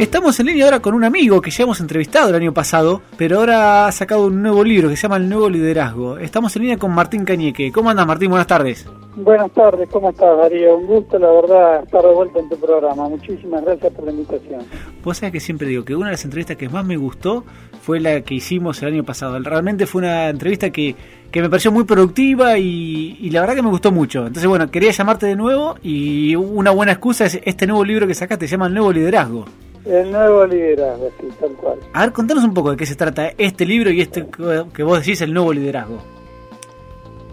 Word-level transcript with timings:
Estamos 0.00 0.40
en 0.40 0.46
línea 0.46 0.64
ahora 0.64 0.80
con 0.80 0.94
un 0.94 1.04
amigo 1.04 1.42
que 1.42 1.50
ya 1.50 1.64
hemos 1.64 1.78
entrevistado 1.78 2.30
el 2.30 2.34
año 2.34 2.54
pasado, 2.54 3.02
pero 3.18 3.36
ahora 3.36 3.86
ha 3.86 3.92
sacado 3.92 4.28
un 4.28 4.40
nuevo 4.40 4.64
libro 4.64 4.88
que 4.88 4.96
se 4.96 5.02
llama 5.02 5.18
El 5.18 5.28
Nuevo 5.28 5.50
Liderazgo. 5.50 6.16
Estamos 6.16 6.56
en 6.56 6.62
línea 6.62 6.78
con 6.78 6.90
Martín 6.92 7.26
Cañeque. 7.26 7.70
¿Cómo 7.70 7.90
andas, 7.90 8.06
Martín? 8.06 8.30
Buenas 8.30 8.46
tardes. 8.46 8.88
Buenas 9.14 9.50
tardes, 9.50 9.90
¿cómo 9.90 10.08
estás, 10.08 10.38
Darío? 10.38 10.78
Un 10.78 10.86
gusto, 10.86 11.18
la 11.18 11.30
verdad, 11.30 11.82
estar 11.84 12.00
de 12.00 12.14
vuelta 12.14 12.38
en 12.38 12.48
tu 12.48 12.58
programa. 12.58 13.10
Muchísimas 13.10 13.62
gracias 13.62 13.92
por 13.92 14.04
la 14.06 14.12
invitación. 14.12 14.62
Vos 15.04 15.18
sabés 15.18 15.32
que 15.32 15.40
siempre 15.40 15.68
digo 15.68 15.84
que 15.84 15.94
una 15.94 16.06
de 16.06 16.12
las 16.12 16.24
entrevistas 16.24 16.56
que 16.56 16.70
más 16.70 16.86
me 16.86 16.96
gustó 16.96 17.44
fue 17.82 18.00
la 18.00 18.22
que 18.22 18.36
hicimos 18.36 18.80
el 18.80 18.94
año 18.94 19.04
pasado. 19.04 19.38
Realmente 19.38 19.84
fue 19.84 20.00
una 20.00 20.30
entrevista 20.30 20.70
que, 20.70 20.96
que 21.30 21.42
me 21.42 21.50
pareció 21.50 21.72
muy 21.72 21.84
productiva 21.84 22.56
y, 22.56 23.18
y, 23.20 23.28
la 23.28 23.42
verdad 23.42 23.54
que 23.54 23.62
me 23.62 23.68
gustó 23.68 23.92
mucho. 23.92 24.20
Entonces, 24.20 24.46
bueno, 24.46 24.70
quería 24.70 24.92
llamarte 24.92 25.26
de 25.26 25.36
nuevo 25.36 25.74
y 25.82 26.36
una 26.36 26.70
buena 26.70 26.92
excusa 26.92 27.26
es 27.26 27.38
este 27.44 27.66
nuevo 27.66 27.84
libro 27.84 28.06
que 28.06 28.14
sacaste, 28.14 28.48
se 28.48 28.52
llama 28.52 28.68
El 28.68 28.72
Nuevo 28.72 28.94
Liderazgo. 28.94 29.44
El 29.84 30.12
nuevo 30.12 30.46
liderazgo, 30.46 31.10
sí, 31.20 31.28
tal 31.40 31.52
cual. 31.52 31.78
A 31.92 32.02
ver, 32.02 32.12
contanos 32.12 32.44
un 32.44 32.52
poco 32.52 32.70
de 32.70 32.76
qué 32.76 32.86
se 32.86 32.96
trata 32.96 33.32
este 33.38 33.64
libro 33.64 33.90
y 33.90 34.00
este 34.00 34.26
que 34.74 34.82
vos 34.82 34.98
decís, 34.98 35.20
el 35.22 35.32
nuevo 35.32 35.52
liderazgo. 35.52 35.98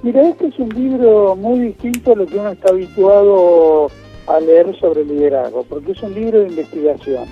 Mira, 0.04 0.30
este 0.30 0.48
es 0.48 0.60
un 0.60 0.70
libro 0.70 1.36
muy 1.36 1.60
distinto 1.60 2.14
a 2.14 2.16
lo 2.16 2.26
que 2.26 2.38
uno 2.38 2.50
está 2.50 2.70
habituado 2.70 3.90
a 4.28 4.40
leer 4.40 4.78
sobre 4.80 5.04
liderazgo, 5.04 5.64
porque 5.64 5.92
es 5.92 6.02
un 6.02 6.14
libro 6.14 6.40
de 6.40 6.48
investigación. 6.48 7.26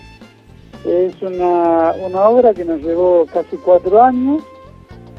Es 0.86 1.22
una, 1.22 1.94
una 2.06 2.30
obra 2.30 2.54
que 2.54 2.66
nos 2.66 2.82
llevó 2.82 3.26
casi 3.32 3.56
cuatro 3.58 4.02
años, 4.02 4.44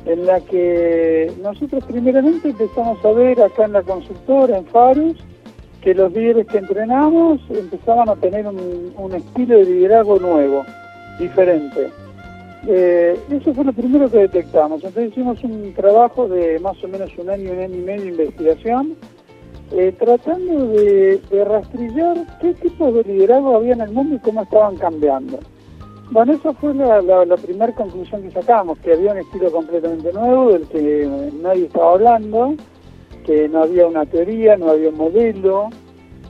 en 0.05 0.27
la 0.27 0.41
que 0.41 1.33
nosotros 1.43 1.85
primeramente 1.85 2.51
empezamos 2.51 3.05
a 3.05 3.13
ver 3.13 3.41
acá 3.41 3.65
en 3.65 3.73
la 3.73 3.83
consultora, 3.83 4.59
en 4.59 4.67
Farus, 4.67 5.17
que 5.87 5.95
los 5.95 6.13
líderes 6.13 6.49
que 6.49 6.59
entrenamos 6.59 7.39
empezaban 7.49 8.09
a 8.09 8.17
tener 8.17 8.45
un, 8.45 9.15
estilo 9.15 9.57
de 9.57 9.67
liderazgo 9.67 10.19
nuevo, 10.19 10.65
diferente. 11.17 11.93
Eh, 12.67 13.17
eso 13.31 13.55
fue 13.55 13.65
lo 13.65 13.73
primero 13.73 14.11
que 14.11 14.19
detectamos. 14.19 14.83
Entonces 14.83 15.13
hicimos 15.13 15.45
un 15.45 15.73
trabajo 15.75 16.27
de 16.27 16.59
más 16.59 16.83
o 16.83 16.89
menos 16.89 17.09
un 17.19 17.31
año, 17.31 17.53
un 17.53 17.61
año 17.61 17.77
y 17.77 17.83
medio 17.83 18.03
de 18.03 18.09
investigación, 18.09 18.97
eh, 19.71 19.95
tratando 19.97 20.67
de, 20.73 21.21
rastrillar 21.47 22.17
qué 22.41 22.53
tipos 22.55 22.93
de 22.93 23.05
liderazgo 23.05 23.55
había 23.55 23.75
en 23.75 23.83
el 23.83 23.93
mundo 23.93 24.17
y 24.17 24.19
cómo 24.19 24.43
estaban 24.43 24.75
cambiando. 24.79 25.39
Bueno, 26.11 26.33
esa 26.33 26.53
fue 26.55 26.75
la, 26.75 27.01
la 27.01 27.37
primera 27.37 27.73
conclusión 27.73 28.23
que 28.23 28.33
sacamos, 28.33 28.77
que 28.81 28.93
había 28.93 29.13
un 29.13 29.19
estilo 29.19 29.53
completamente 29.53 30.13
nuevo 30.13 30.51
del 30.51 30.67
que 30.67 31.31
nadie 31.41 31.67
estaba 31.67 31.93
hablando, 31.93 32.57
que 33.27 33.49
no 33.49 33.65
había 33.65 33.87
una 33.87 34.07
teoría, 34.07 34.57
no 34.57 34.71
había 34.71 34.89
un 34.89 34.97
modelo, 34.97 35.69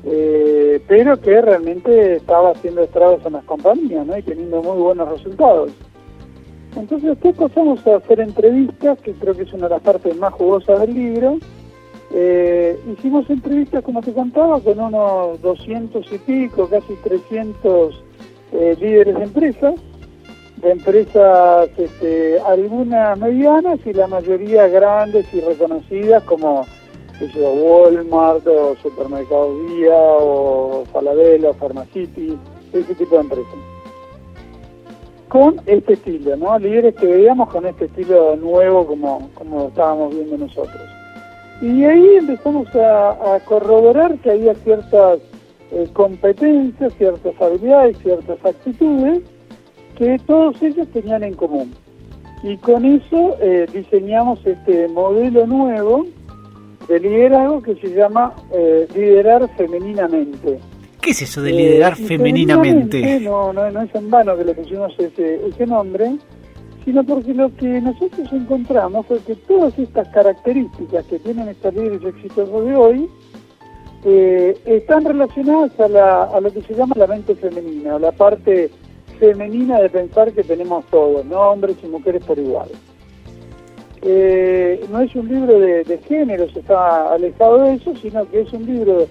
eh, 0.05 0.80
pero 0.89 1.20
que 1.20 1.42
realmente 1.42 2.16
estaba 2.16 2.50
haciendo 2.50 2.83
estragos 2.83 3.25
en 3.27 3.34
las 3.34 3.44
compañías 3.44 4.06
¿no? 4.06 4.16
y 4.16 4.22
teniendo 4.22 4.62
muy 4.62 4.80
buenos 4.80 5.08
resultados. 5.11 5.70
Entonces 6.75 7.11
después 7.11 7.36
pasamos 7.36 7.86
a 7.86 7.97
hacer 7.97 8.20
entrevistas, 8.20 8.98
que 9.00 9.12
creo 9.12 9.34
que 9.34 9.42
es 9.42 9.53
una 9.53 9.64
de 9.64 9.75
las 9.75 9.83
partes 9.83 10.16
más 10.16 10.33
jugosas 10.34 10.80
del 10.80 10.94
libro. 10.94 11.38
Eh, 12.12 12.78
hicimos 12.92 13.28
entrevistas, 13.28 13.83
como 13.83 14.00
te 14.00 14.12
contaba, 14.12 14.60
con 14.60 14.78
unos 14.78 15.41
200 15.42 16.06
y 16.12 16.19
pico, 16.19 16.69
casi 16.69 16.94
300 17.03 18.03
eh, 18.53 18.77
líderes 18.81 19.16
de 19.16 19.22
empresas, 19.25 19.75
de 20.62 20.70
empresas 20.70 21.69
este, 21.77 22.38
algunas 22.41 23.19
medianas 23.19 23.78
y 23.84 23.92
la 23.92 24.06
mayoría 24.06 24.69
grandes 24.69 25.27
y 25.34 25.41
reconocidas 25.41 26.22
como 26.25 26.64
yo, 27.25 27.53
Walmart 27.53 28.47
o 28.47 28.77
Supermercado 28.83 29.59
Día 29.69 29.97
o 29.97 30.84
Falabella 30.92 31.50
o 31.50 31.55
Pharmacity, 31.55 32.36
ese 32.72 32.95
tipo 32.95 33.17
de 33.17 33.20
empresas. 33.22 33.55
Con 35.28 35.61
este 35.67 35.94
estilo, 35.94 36.37
¿no? 36.37 36.59
Líderes 36.59 36.94
que 36.94 37.06
veíamos 37.06 37.48
con 37.50 37.66
este 37.66 37.87
estilo 37.87 38.37
nuevo 38.37 38.87
como, 38.87 39.31
como 39.34 39.69
estábamos 39.69 40.15
viendo 40.15 40.38
nosotros. 40.38 40.82
Y 41.60 41.84
ahí 41.84 42.16
empezamos 42.16 42.69
a, 42.75 43.41
corroborar 43.47 44.19
que 44.19 44.31
había 44.31 44.54
ciertas 44.56 45.19
eh, 45.72 45.88
competencias, 45.93 46.93
ciertas 46.94 47.41
habilidades, 47.41 47.98
ciertas 47.98 48.44
actitudes 48.44 49.21
que 49.97 50.19
todos 50.27 50.62
ellos 50.62 50.87
tenían 50.93 51.25
en 51.25 51.34
común. 51.34 51.72
Y 52.43 52.59
con 52.59 52.84
eso 52.84 53.37
eh, 53.41 53.66
diseñamos 53.72 54.44
este 54.44 54.87
modelo 54.88 55.47
nuevo 55.47 56.04
de 56.88 57.00
liderazgo 57.00 57.62
que 57.62 57.74
se 57.76 57.88
llama 57.88 58.34
eh, 58.52 58.86
liderar 58.94 59.48
femeninamente. 59.56 60.58
¿Qué 61.00 61.10
es 61.10 61.22
eso 61.22 61.42
de 61.42 61.52
liderar 61.52 61.92
eh, 61.92 62.04
femeninamente? 62.04 63.20
No, 63.20 63.52
no, 63.52 63.70
no 63.70 63.82
es 63.82 63.94
en 63.94 64.10
vano 64.10 64.36
que 64.36 64.44
le 64.44 64.54
pusimos 64.54 64.92
ese, 64.98 65.47
ese 65.47 65.66
nombre, 65.66 66.16
sino 66.84 67.04
porque 67.04 67.34
lo 67.34 67.54
que 67.56 67.80
nosotros 67.80 68.28
encontramos 68.32 69.06
fue 69.06 69.19
que 69.20 69.34
todas 69.34 69.78
estas 69.78 70.08
características 70.08 71.04
que 71.06 71.19
tienen 71.19 71.48
estos 71.48 71.74
líderes 71.74 72.04
exitosos 72.04 72.64
de 72.64 72.74
hoy 72.76 73.08
eh, 74.04 74.56
están 74.64 75.04
relacionadas 75.04 75.78
a, 75.80 75.88
la, 75.88 76.24
a 76.24 76.41
lo 76.41 76.53
que 76.53 76.62
se 76.62 76.74
llama 76.74 76.94
la 76.97 77.08
mente 77.08 77.34
femenina, 77.34 77.98
la 77.98 78.12
parte 78.12 78.70
femenina 79.18 79.80
de 79.80 79.88
pensar 79.88 80.32
que 80.32 80.44
tenemos 80.44 80.84
todos, 80.86 81.24
¿no? 81.24 81.41
hombres 81.41 81.76
y 81.82 81.86
mujeres 81.88 82.24
por 82.24 82.38
igual. 82.38 82.68
Eh, 84.03 84.84
no 84.91 85.01
es 85.01 85.15
un 85.15 85.29
libro 85.29 85.59
de, 85.59 85.84
de 85.84 85.99
género, 85.99 86.49
se 86.51 86.61
está 86.61 87.12
alejado 87.12 87.59
de 87.59 87.75
eso, 87.75 87.95
sino 87.97 88.29
que 88.31 88.41
es 88.41 88.53
un 88.53 88.67
libro 88.67 89.07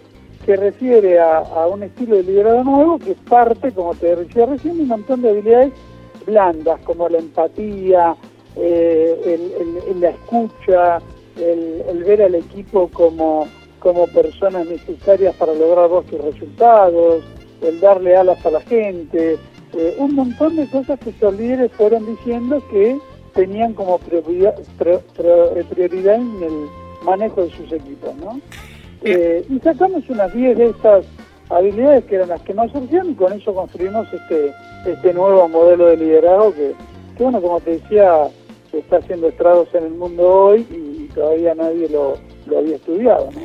que 0.46 0.56
refiere 0.56 1.20
a, 1.20 1.68
un 1.72 1.84
estilo 1.84 2.18
de 2.18 2.24
liderazgo 2.24 2.64
nuevo 2.64 3.00
que 3.00 3.16
parte, 3.28 3.72
como 3.72 3.96
te 3.96 4.16
decía 4.16 4.46
recién, 4.46 4.78
de 4.78 4.84
un 4.84 4.90
montón 4.90 5.22
de 5.24 5.30
habilidades 5.30 5.74
blandas, 6.26 6.80
como 6.82 7.10
la 7.10 7.18
empatía, 7.18 8.16
eh, 8.56 9.40
el, 9.90 10.00
la 10.00 10.10
escucha, 10.10 11.00
el, 11.38 12.04
ver 12.04 12.22
al 12.22 12.36
equipo 12.36 12.88
como, 12.90 13.48
como 13.80 14.06
personas 14.08 14.68
necesarias 14.68 15.36
para 15.36 15.54
lograr 15.54 15.90
vos 15.90 16.06
tus 16.06 16.22
resultados, 16.22 17.24
el 17.62 17.80
darle 17.80 18.16
alas 18.16 18.46
a 18.46 18.52
la 18.52 18.62
gente, 18.62 19.38
eh, 19.74 19.96
un 19.98 20.14
montón 20.14 20.56
de 20.56 20.70
cosas 20.70 21.00
que 21.00 21.10
estos 21.10 21.34
líderes 21.36 21.72
fueron 21.72 22.06
diciendo 22.06 22.62
que 22.70 23.00
tenían 23.36 23.74
como 23.74 24.00
prioridad, 24.00 24.56
eh, 24.80 25.66
prioridad 25.70 26.16
en 26.16 26.42
el 26.42 26.70
manejo 27.04 27.44
de 27.44 27.52
sus 27.52 27.72
equipos, 27.72 28.16
¿no? 28.16 28.40
Eh, 29.04 29.46
y 29.50 29.60
sacamos 29.60 30.10
unas 30.10 30.34
10 30.34 30.58
de 30.58 30.66
estas 30.68 31.06
habilidades 31.50 32.06
que 32.06 32.16
eran 32.16 32.30
las 32.30 32.42
que 32.42 32.54
más 32.56 32.72
surgían 32.72 33.12
y 33.12 33.14
con 33.14 33.32
eso 33.34 33.54
construimos 33.54 34.08
este 34.12 34.52
este 34.86 35.14
nuevo 35.14 35.48
modelo 35.48 35.88
de 35.88 35.98
liderazgo 35.98 36.54
que, 36.54 36.74
que 37.18 37.24
bueno, 37.24 37.42
como 37.42 37.60
te 37.60 37.72
decía, 37.72 38.28
se 38.72 38.80
está 38.80 38.98
haciendo 38.98 39.28
estragos 39.28 39.68
en 39.74 39.84
el 39.86 39.94
mundo 39.94 40.24
hoy 40.24 40.66
y 40.72 41.08
todavía 41.14 41.54
nadie 41.56 41.90
lo, 41.90 42.18
lo 42.46 42.58
había 42.60 42.76
estudiado, 42.76 43.30
¿no? 43.32 43.42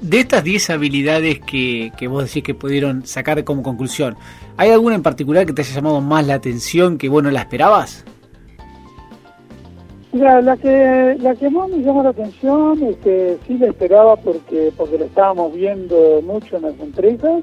De 0.00 0.20
estas 0.20 0.44
10 0.44 0.70
habilidades 0.70 1.40
que, 1.40 1.90
que 1.96 2.06
vos 2.06 2.24
decís 2.24 2.42
que 2.42 2.54
pudieron 2.54 3.06
sacar 3.06 3.42
como 3.44 3.62
conclusión, 3.62 4.16
¿hay 4.56 4.70
alguna 4.70 4.94
en 4.94 5.02
particular 5.02 5.46
que 5.46 5.52
te 5.52 5.62
haya 5.62 5.74
llamado 5.74 6.00
más 6.00 6.26
la 6.26 6.34
atención 6.34 6.98
que 6.98 7.08
bueno 7.08 7.30
la 7.30 7.40
esperabas? 7.40 8.04
La 10.18 10.56
que, 10.56 11.16
la 11.20 11.34
que 11.34 11.50
más 11.50 11.68
me 11.68 11.78
llama 11.78 12.04
la 12.04 12.10
atención 12.10 12.82
es 12.82 12.96
que 12.98 13.38
sí 13.46 13.58
la 13.58 13.68
esperaba 13.68 14.16
porque, 14.16 14.72
porque 14.76 14.98
lo 14.98 15.04
estábamos 15.04 15.54
viendo 15.54 16.20
mucho 16.22 16.56
en 16.56 16.62
las 16.62 16.78
empresas, 16.80 17.42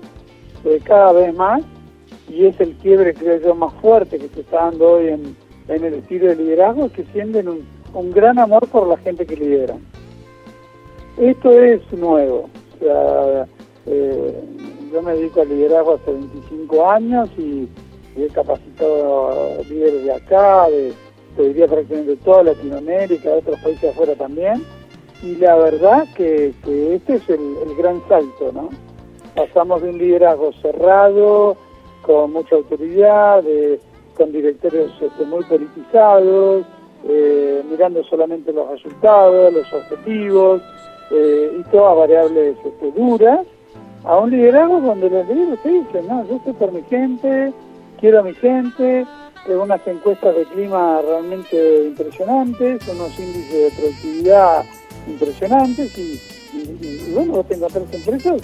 eh, 0.66 0.80
cada 0.84 1.12
vez 1.12 1.36
más, 1.36 1.62
y 2.30 2.46
es 2.46 2.60
el 2.60 2.74
quiebre, 2.76 3.14
creo 3.14 3.40
yo, 3.42 3.56
más 3.56 3.74
fuerte 3.76 4.18
que 4.18 4.30
se 4.30 4.42
está 4.42 4.66
dando 4.66 4.94
hoy 4.94 5.08
en, 5.10 5.36
en 5.68 5.84
el 5.84 5.96
estilo 5.96 6.28
de 6.28 6.36
liderazgo, 6.36 6.90
que 6.90 7.04
sienten 7.14 7.50
un, 7.50 7.66
un 7.94 8.12
gran 8.12 8.40
amor 8.40 8.68
por 8.68 8.88
la 8.88 8.98
gente 8.98 9.26
que 9.26 9.36
lideran. 9.36 9.80
Esto 11.18 11.52
es 11.52 11.82
nuevo, 11.92 12.50
o 12.76 12.80
sea, 12.80 13.48
eh, 13.86 14.44
yo 14.92 15.02
me 15.02 15.14
dedico 15.14 15.42
al 15.42 15.50
liderazgo 15.50 15.96
hace 15.96 16.12
25 16.12 16.90
años 16.90 17.30
y, 17.38 17.68
y 18.16 18.24
he 18.24 18.28
capacitado 18.28 19.62
líderes 19.70 20.04
de 20.06 20.14
acá, 20.14 20.70
de 20.70 20.94
te 21.36 21.44
diría 21.44 21.68
prácticamente 21.68 22.16
toda 22.18 22.44
Latinoamérica, 22.44 23.30
de 23.30 23.38
otros 23.38 23.60
países 23.62 23.92
afuera 23.92 24.16
también, 24.16 24.64
y 25.22 25.36
la 25.36 25.56
verdad 25.56 26.06
que, 26.16 26.54
este 26.94 27.16
es 27.16 27.30
el, 27.30 27.76
gran 27.78 28.02
salto, 28.08 28.52
¿no? 28.54 28.70
Pasamos 29.36 29.82
de 29.82 29.90
un 29.90 29.98
liderazgo 29.98 30.52
cerrado, 30.62 31.56
con 32.02 32.34
mucha 32.34 32.56
autoridad, 32.56 33.44
con 34.16 34.32
directorios 34.32 34.92
este, 35.02 35.26
muy 35.26 35.44
politizados, 35.46 36.66
eh, 37.08 37.64
mirando 37.70 38.04
solamente 38.04 38.54
los 38.54 38.70
resultados, 38.70 39.54
los 39.54 39.74
objetivos 39.74 40.62
eh, 41.12 41.58
y 41.60 41.64
todas 41.72 41.98
variables 41.98 42.58
este, 42.64 42.92
duras, 42.92 43.46
a 44.04 44.18
un 44.18 44.30
liderazgo 44.30 44.82
donde 44.82 45.10
los 45.10 45.28
líderes 45.28 45.62
te 45.64 45.70
dicen, 45.70 46.08
no, 46.08 46.28
yo 46.28 46.36
estoy 46.36 46.54
por 46.54 46.72
mi 46.72 46.82
gente, 46.84 47.54
quiero 48.00 48.20
a 48.20 48.24
mi 48.24 48.34
gente, 48.34 49.06
unas 49.48 49.86
encuestas 49.88 50.36
de 50.36 50.46
clima 50.46 51.02
realmente 51.02 51.86
impresionantes, 51.88 52.88
unos 52.88 53.20
índices 53.20 53.52
de 53.52 53.72
productividad 53.78 54.66
impresionantes 55.08 55.98
y, 55.98 56.20
bueno, 57.14 57.34
vos 57.34 57.48
te 57.48 57.56
empresas 57.56 58.42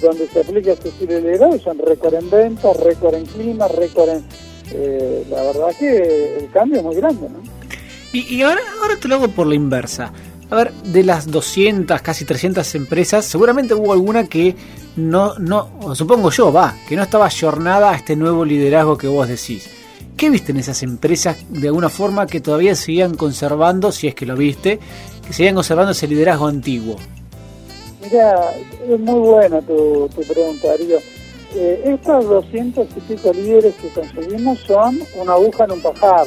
donde 0.00 0.26
se 0.28 0.40
aplica 0.40 0.72
este 0.72 0.88
estilo 0.90 1.14
de 1.14 1.20
liderazgo 1.22 1.58
son 1.58 1.78
récord 1.78 2.14
en 2.14 2.30
ventas, 2.30 2.76
récord 2.76 3.14
en 3.14 3.26
clima, 3.26 3.68
récord 3.68 4.10
en... 4.10 4.24
Eh, 4.72 5.24
la 5.30 5.42
verdad 5.42 5.68
que 5.78 6.38
el 6.38 6.50
cambio 6.50 6.78
es 6.78 6.84
muy 6.84 6.96
grande, 6.96 7.28
¿no? 7.28 7.38
Y, 8.12 8.42
ahora, 8.42 8.60
ahora 8.82 8.96
te 8.96 9.08
lo 9.08 9.16
hago 9.16 9.28
por 9.28 9.46
la 9.46 9.54
inversa. 9.54 10.12
A 10.48 10.56
ver, 10.56 10.72
de 10.72 11.02
las 11.02 11.30
200, 11.30 12.00
casi 12.02 12.24
300 12.24 12.74
empresas, 12.74 13.24
seguramente 13.26 13.74
hubo 13.74 13.92
alguna 13.92 14.26
que 14.26 14.54
no, 14.96 15.34
no, 15.38 15.94
supongo 15.94 16.30
yo, 16.30 16.52
va, 16.52 16.74
que 16.88 16.96
no 16.96 17.02
estaba 17.02 17.26
ayornada 17.26 17.90
a 17.90 17.96
este 17.96 18.16
nuevo 18.16 18.44
liderazgo 18.44 18.96
que 18.96 19.06
vos 19.06 19.28
decís. 19.28 19.68
¿Qué 20.16 20.30
viste 20.30 20.52
en 20.52 20.58
esas 20.58 20.82
empresas 20.82 21.44
de 21.50 21.68
alguna 21.68 21.88
forma 21.88 22.26
que 22.26 22.40
todavía 22.40 22.74
seguían 22.74 23.16
conservando, 23.16 23.92
si 23.92 24.06
es 24.08 24.14
que 24.14 24.26
lo 24.26 24.36
viste, 24.36 24.78
que 25.26 25.32
seguían 25.32 25.54
conservando 25.54 25.92
ese 25.92 26.08
liderazgo 26.08 26.46
antiguo? 26.46 26.96
Mira, 28.02 28.52
es 28.88 29.00
muy 29.00 29.20
buena 29.20 29.60
tu, 29.60 30.08
pregunta, 30.26 30.68
Darío. 30.68 30.98
Eh, 31.54 31.82
estos 31.84 32.24
200 32.28 32.88
y 32.96 33.00
pico 33.00 33.32
líderes 33.32 33.74
que 33.76 33.88
conseguimos 33.90 34.58
son 34.60 34.98
una 35.20 35.34
aguja 35.34 35.64
en 35.64 35.72
un 35.72 35.80
pajar 35.80 36.26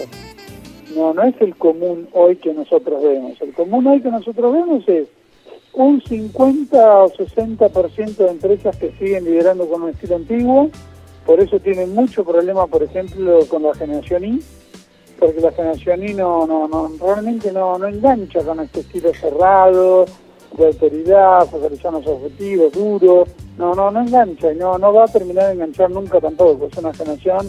no, 0.95 1.13
no 1.13 1.24
es 1.24 1.36
el 1.39 1.56
común 1.56 2.07
hoy 2.13 2.36
que 2.38 2.53
nosotros 2.53 3.01
vemos. 3.01 3.39
El 3.41 3.53
común 3.53 3.88
hoy 3.88 4.01
que 4.01 4.09
nosotros 4.09 4.53
vemos 4.53 4.88
es 4.88 5.07
un 5.74 6.01
50 6.01 7.03
o 7.03 7.09
60% 7.12 8.15
de 8.18 8.27
empresas 8.27 8.75
que 8.77 8.91
siguen 8.94 9.25
liderando 9.25 9.68
con 9.69 9.83
un 9.83 9.89
estilo 9.89 10.15
antiguo, 10.15 10.69
por 11.29 11.39
eso 11.39 11.59
tienen 11.59 11.93
mucho 11.93 12.25
problema, 12.25 12.65
por 12.65 12.81
ejemplo, 12.81 13.41
con 13.49 13.61
la 13.61 13.75
generación 13.75 14.25
I, 14.25 14.41
porque 15.19 15.39
la 15.39 15.51
generación 15.51 16.03
I 16.03 16.15
no, 16.15 16.47
no, 16.47 16.91
realmente 16.99 17.51
no, 17.51 17.77
no 17.77 17.87
engancha 17.87 18.41
con 18.41 18.59
este 18.61 18.79
estilo 18.79 19.13
cerrado, 19.13 20.05
de 20.57 20.65
autoridad, 20.65 21.45
focalizar 21.45 21.93
los 21.93 22.07
objetivos, 22.07 22.73
duro, 22.73 23.27
no, 23.59 23.75
no, 23.75 23.91
no 23.91 24.01
engancha 24.01 24.51
y 24.51 24.55
no, 24.55 24.79
no 24.79 24.91
va 24.91 25.03
a 25.03 25.07
terminar 25.07 25.45
de 25.45 25.53
enganchar 25.53 25.91
nunca 25.91 26.19
tampoco, 26.19 26.65
es 26.65 26.75
una 26.79 26.95
generación 26.95 27.47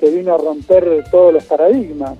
que 0.00 0.08
vino 0.08 0.34
a 0.34 0.38
romper 0.38 1.04
todos 1.10 1.34
los 1.34 1.44
paradigmas. 1.44 2.14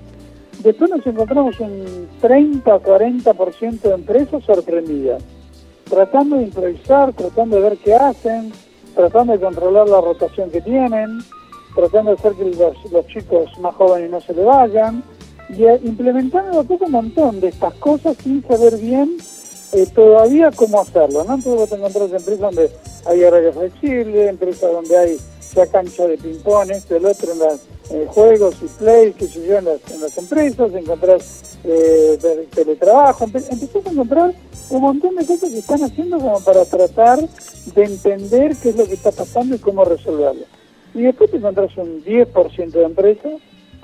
Después 0.62 0.90
nos 0.90 1.06
encontramos 1.06 1.58
un 1.58 2.06
30-40% 2.20 3.81
de 3.81 3.94
empresas 3.94 4.44
sorprendidas, 4.44 5.25
tratando 5.88 6.37
de 6.37 6.43
improvisar, 6.43 7.14
tratando 7.14 7.56
de 7.56 7.62
ver 7.62 7.78
qué 7.78 7.94
hacen, 7.94 8.52
tratando 8.99 9.33
de 9.33 9.39
controlar 9.39 9.89
la 9.89 10.00
rotación 10.00 10.50
que 10.50 10.61
tienen, 10.61 11.21
tratando 11.73 12.11
de 12.11 12.17
hacer 12.17 12.33
que 12.33 12.47
los, 12.91 13.06
chicos 13.06 13.49
más 13.61 13.73
jóvenes 13.77 14.11
no 14.11 14.21
se 14.21 14.35
le 14.35 14.43
vayan, 14.43 15.05
y 15.50 15.67
eh, 15.67 15.81
implementando 15.85 16.67
un 16.69 16.91
montón 16.91 17.39
de 17.39 17.47
estas 17.47 17.75
cosas 17.75 18.17
sin 18.17 18.45
saber 18.49 18.77
bien 18.77 19.17
eh, 19.71 19.87
todavía 19.95 20.50
cómo 20.50 20.81
hacerlo. 20.81 21.23
¿no? 21.23 21.37
Entonces 21.37 21.55
vos 21.55 21.69
te 21.69 21.77
encontrás 21.77 22.11
empresas 22.11 22.41
donde 22.41 22.71
hay 23.06 23.23
horario 23.23 23.53
flexible, 23.53 24.29
empresas 24.29 24.73
donde 24.73 24.99
hay 24.99 25.17
ya 25.55 25.67
cancha 25.67 26.06
de 26.06 26.17
ping-pong, 26.19 26.71
esto, 26.71 26.97
el 26.97 27.06
otro 27.06 27.33
en 27.33 27.39
las 27.39 27.61
eh, 27.91 28.06
juegos 28.09 28.56
y 28.62 28.67
play 28.79 29.12
que 29.12 29.27
se 29.27 29.41
llevan 29.41 29.67
en 29.67 30.00
las, 30.00 30.19
empresas, 30.19 30.73
encontrar 30.75 31.19
eh, 31.65 32.47
teletrabajo, 32.55 33.25
empezás 33.25 33.87
a 33.87 33.91
encontrar 33.91 34.35
un 34.71 34.81
montón 34.81 35.17
de 35.17 35.27
cosas 35.27 35.50
que 35.50 35.59
están 35.59 35.83
haciendo 35.83 36.19
como 36.19 36.41
para 36.41 36.65
tratar 36.65 37.21
de 37.75 37.85
entender 37.85 38.56
qué 38.62 38.71
es 38.71 38.77
lo 38.77 38.87
que 38.87 38.95
está 38.95 39.12
pasando 39.12 39.56
y 39.56 39.59
cómo 39.59 39.85
resolverlo. 39.85 40.45
Y 40.95 41.03
después 41.03 41.31
te 41.31 41.39
encontrás 41.39 41.77
un 41.77 42.05
10% 42.05 42.71
de 42.71 42.83
empresas, 42.83 43.33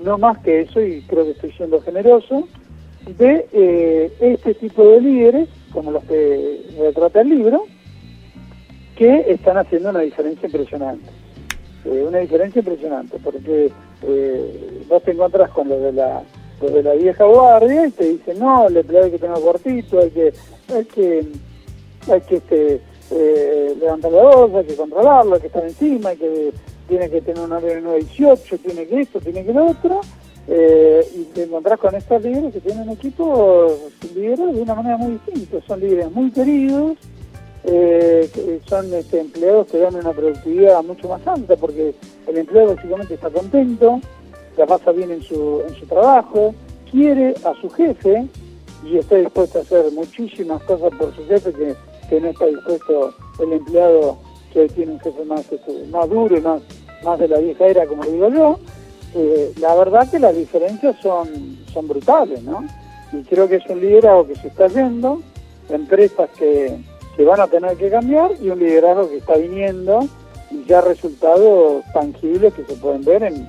no 0.02 0.18
más 0.18 0.38
que 0.38 0.62
eso, 0.62 0.80
y 0.80 1.02
creo 1.02 1.24
que 1.24 1.30
estoy 1.30 1.52
siendo 1.52 1.80
generoso, 1.80 2.46
de 3.18 3.46
eh, 3.52 4.12
este 4.20 4.54
tipo 4.54 4.82
de 4.86 5.00
líderes, 5.00 5.48
como 5.72 5.90
los 5.90 6.04
que 6.04 6.60
retrata 6.78 7.20
el 7.20 7.28
libro, 7.28 7.66
que 8.96 9.32
están 9.32 9.58
haciendo 9.58 9.90
una 9.90 10.00
diferencia 10.00 10.46
impresionante. 10.46 11.23
Eh, 11.84 12.04
una 12.06 12.18
diferencia 12.18 12.60
impresionante, 12.60 13.18
porque 13.22 13.70
eh, 14.02 14.84
vos 14.88 15.02
te 15.02 15.12
encontrás 15.12 15.50
con 15.50 15.68
lo 15.68 15.78
de 15.78 15.92
la 15.92 16.22
de 16.60 16.82
la 16.82 16.94
vieja 16.94 17.24
guardia 17.24 17.86
y 17.86 17.90
te 17.90 18.04
dicen, 18.04 18.38
no, 18.38 18.68
el 18.68 18.76
empleado 18.76 19.06
hay 19.06 19.10
que 19.10 19.18
tener 19.18 19.38
cortito, 19.40 19.98
hay 20.00 20.10
que 20.10 20.32
hay 20.72 20.84
que 20.84 21.26
hay 22.10 22.20
que 22.22 22.36
este, 22.36 22.80
eh, 23.10 23.76
levantar 23.78 24.12
la 24.12 24.22
voz, 24.22 24.54
hay 24.54 24.64
que 24.64 24.76
controlarlo, 24.76 25.34
hay 25.34 25.40
que 25.40 25.46
estar 25.48 25.64
encima, 25.64 26.10
hay 26.10 26.16
que 26.16 26.52
tiene 26.88 27.08
que 27.10 27.20
tener 27.22 27.42
una 27.42 27.56
horario 27.56 27.80
918, 27.80 28.58
tiene 28.58 28.86
que 28.86 29.00
esto, 29.00 29.20
tiene 29.20 29.44
que 29.44 29.52
lo 29.52 29.66
otro, 29.66 30.00
eh, 30.48 31.06
y 31.14 31.24
te 31.24 31.44
encontrás 31.44 31.78
con 31.78 31.94
estos 31.94 32.22
líderes 32.22 32.52
que 32.52 32.60
tienen 32.60 32.90
equipos 32.90 33.72
líderes 34.14 34.54
de 34.54 34.62
una 34.62 34.74
manera 34.74 34.96
muy 34.98 35.12
distinta, 35.12 35.58
son 35.66 35.80
líderes 35.80 36.10
muy 36.12 36.30
queridos, 36.30 36.98
eh, 37.66 38.60
son 38.66 38.92
este, 38.92 39.20
empleados 39.20 39.68
que 39.68 39.78
dan 39.78 39.94
una 39.94 40.12
productividad 40.12 40.82
mucho 40.84 41.08
más 41.08 41.26
alta 41.26 41.56
porque 41.56 41.94
el 42.26 42.36
empleado 42.36 42.74
básicamente 42.74 43.14
está 43.14 43.30
contento, 43.30 44.00
la 44.56 44.66
pasa 44.66 44.92
bien 44.92 45.10
en 45.10 45.22
su, 45.22 45.62
en 45.66 45.74
su 45.74 45.86
trabajo, 45.86 46.54
quiere 46.90 47.34
a 47.44 47.54
su 47.60 47.70
jefe 47.70 48.26
y 48.84 48.98
está 48.98 49.16
dispuesto 49.16 49.58
a 49.58 49.62
hacer 49.62 49.90
muchísimas 49.92 50.62
cosas 50.64 50.90
por 50.98 51.14
su 51.16 51.26
jefe 51.26 51.52
que, 51.52 52.20
no 52.20 52.28
está 52.28 52.46
dispuesto 52.46 53.14
el 53.40 53.52
empleado 53.52 54.18
que 54.52 54.68
tiene 54.68 54.92
un 54.92 55.00
jefe 55.00 55.24
más, 55.24 55.40
este, 55.50 55.86
más 55.86 56.08
duro 56.08 56.36
y 56.36 56.40
más, 56.40 56.62
más 57.02 57.18
de 57.18 57.28
la 57.28 57.38
vieja 57.38 57.66
era, 57.66 57.86
como 57.86 58.04
digo 58.04 58.28
yo. 58.28 58.58
Eh, 59.14 59.52
la 59.60 59.74
verdad 59.74 60.08
que 60.08 60.18
las 60.18 60.36
diferencias 60.36 60.96
son, 61.02 61.58
son 61.72 61.88
brutales, 61.88 62.42
¿no? 62.42 62.64
Y 63.12 63.22
creo 63.24 63.48
que 63.48 63.56
es 63.56 63.66
un 63.68 63.80
liderazgo 63.80 64.28
que 64.28 64.36
se 64.36 64.48
está 64.48 64.68
yendo, 64.68 65.22
empresas 65.70 66.28
que, 66.38 66.78
que 67.16 67.24
van 67.24 67.40
a 67.40 67.46
tener 67.46 67.76
que 67.76 67.90
cambiar 67.90 68.32
y 68.40 68.48
un 68.48 68.58
liderazgo 68.58 69.08
que 69.08 69.18
está 69.18 69.36
viniendo 69.36 70.00
y 70.50 70.64
ya 70.64 70.80
resultados 70.80 71.84
tangibles 71.92 72.54
que 72.54 72.64
se 72.64 72.74
pueden 72.76 73.04
ver 73.04 73.22
en, 73.22 73.46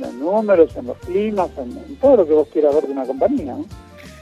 los 0.00 0.14
números, 0.14 0.76
en 0.76 0.86
los 0.86 0.98
climas, 0.98 1.50
en, 1.58 1.96
todo 1.96 2.16
lo 2.16 2.26
que 2.26 2.32
vos 2.34 2.48
quieras 2.52 2.74
ver 2.74 2.84
de 2.84 2.92
una 2.92 3.06
compañía. 3.06 3.54
¿no? 3.54 3.64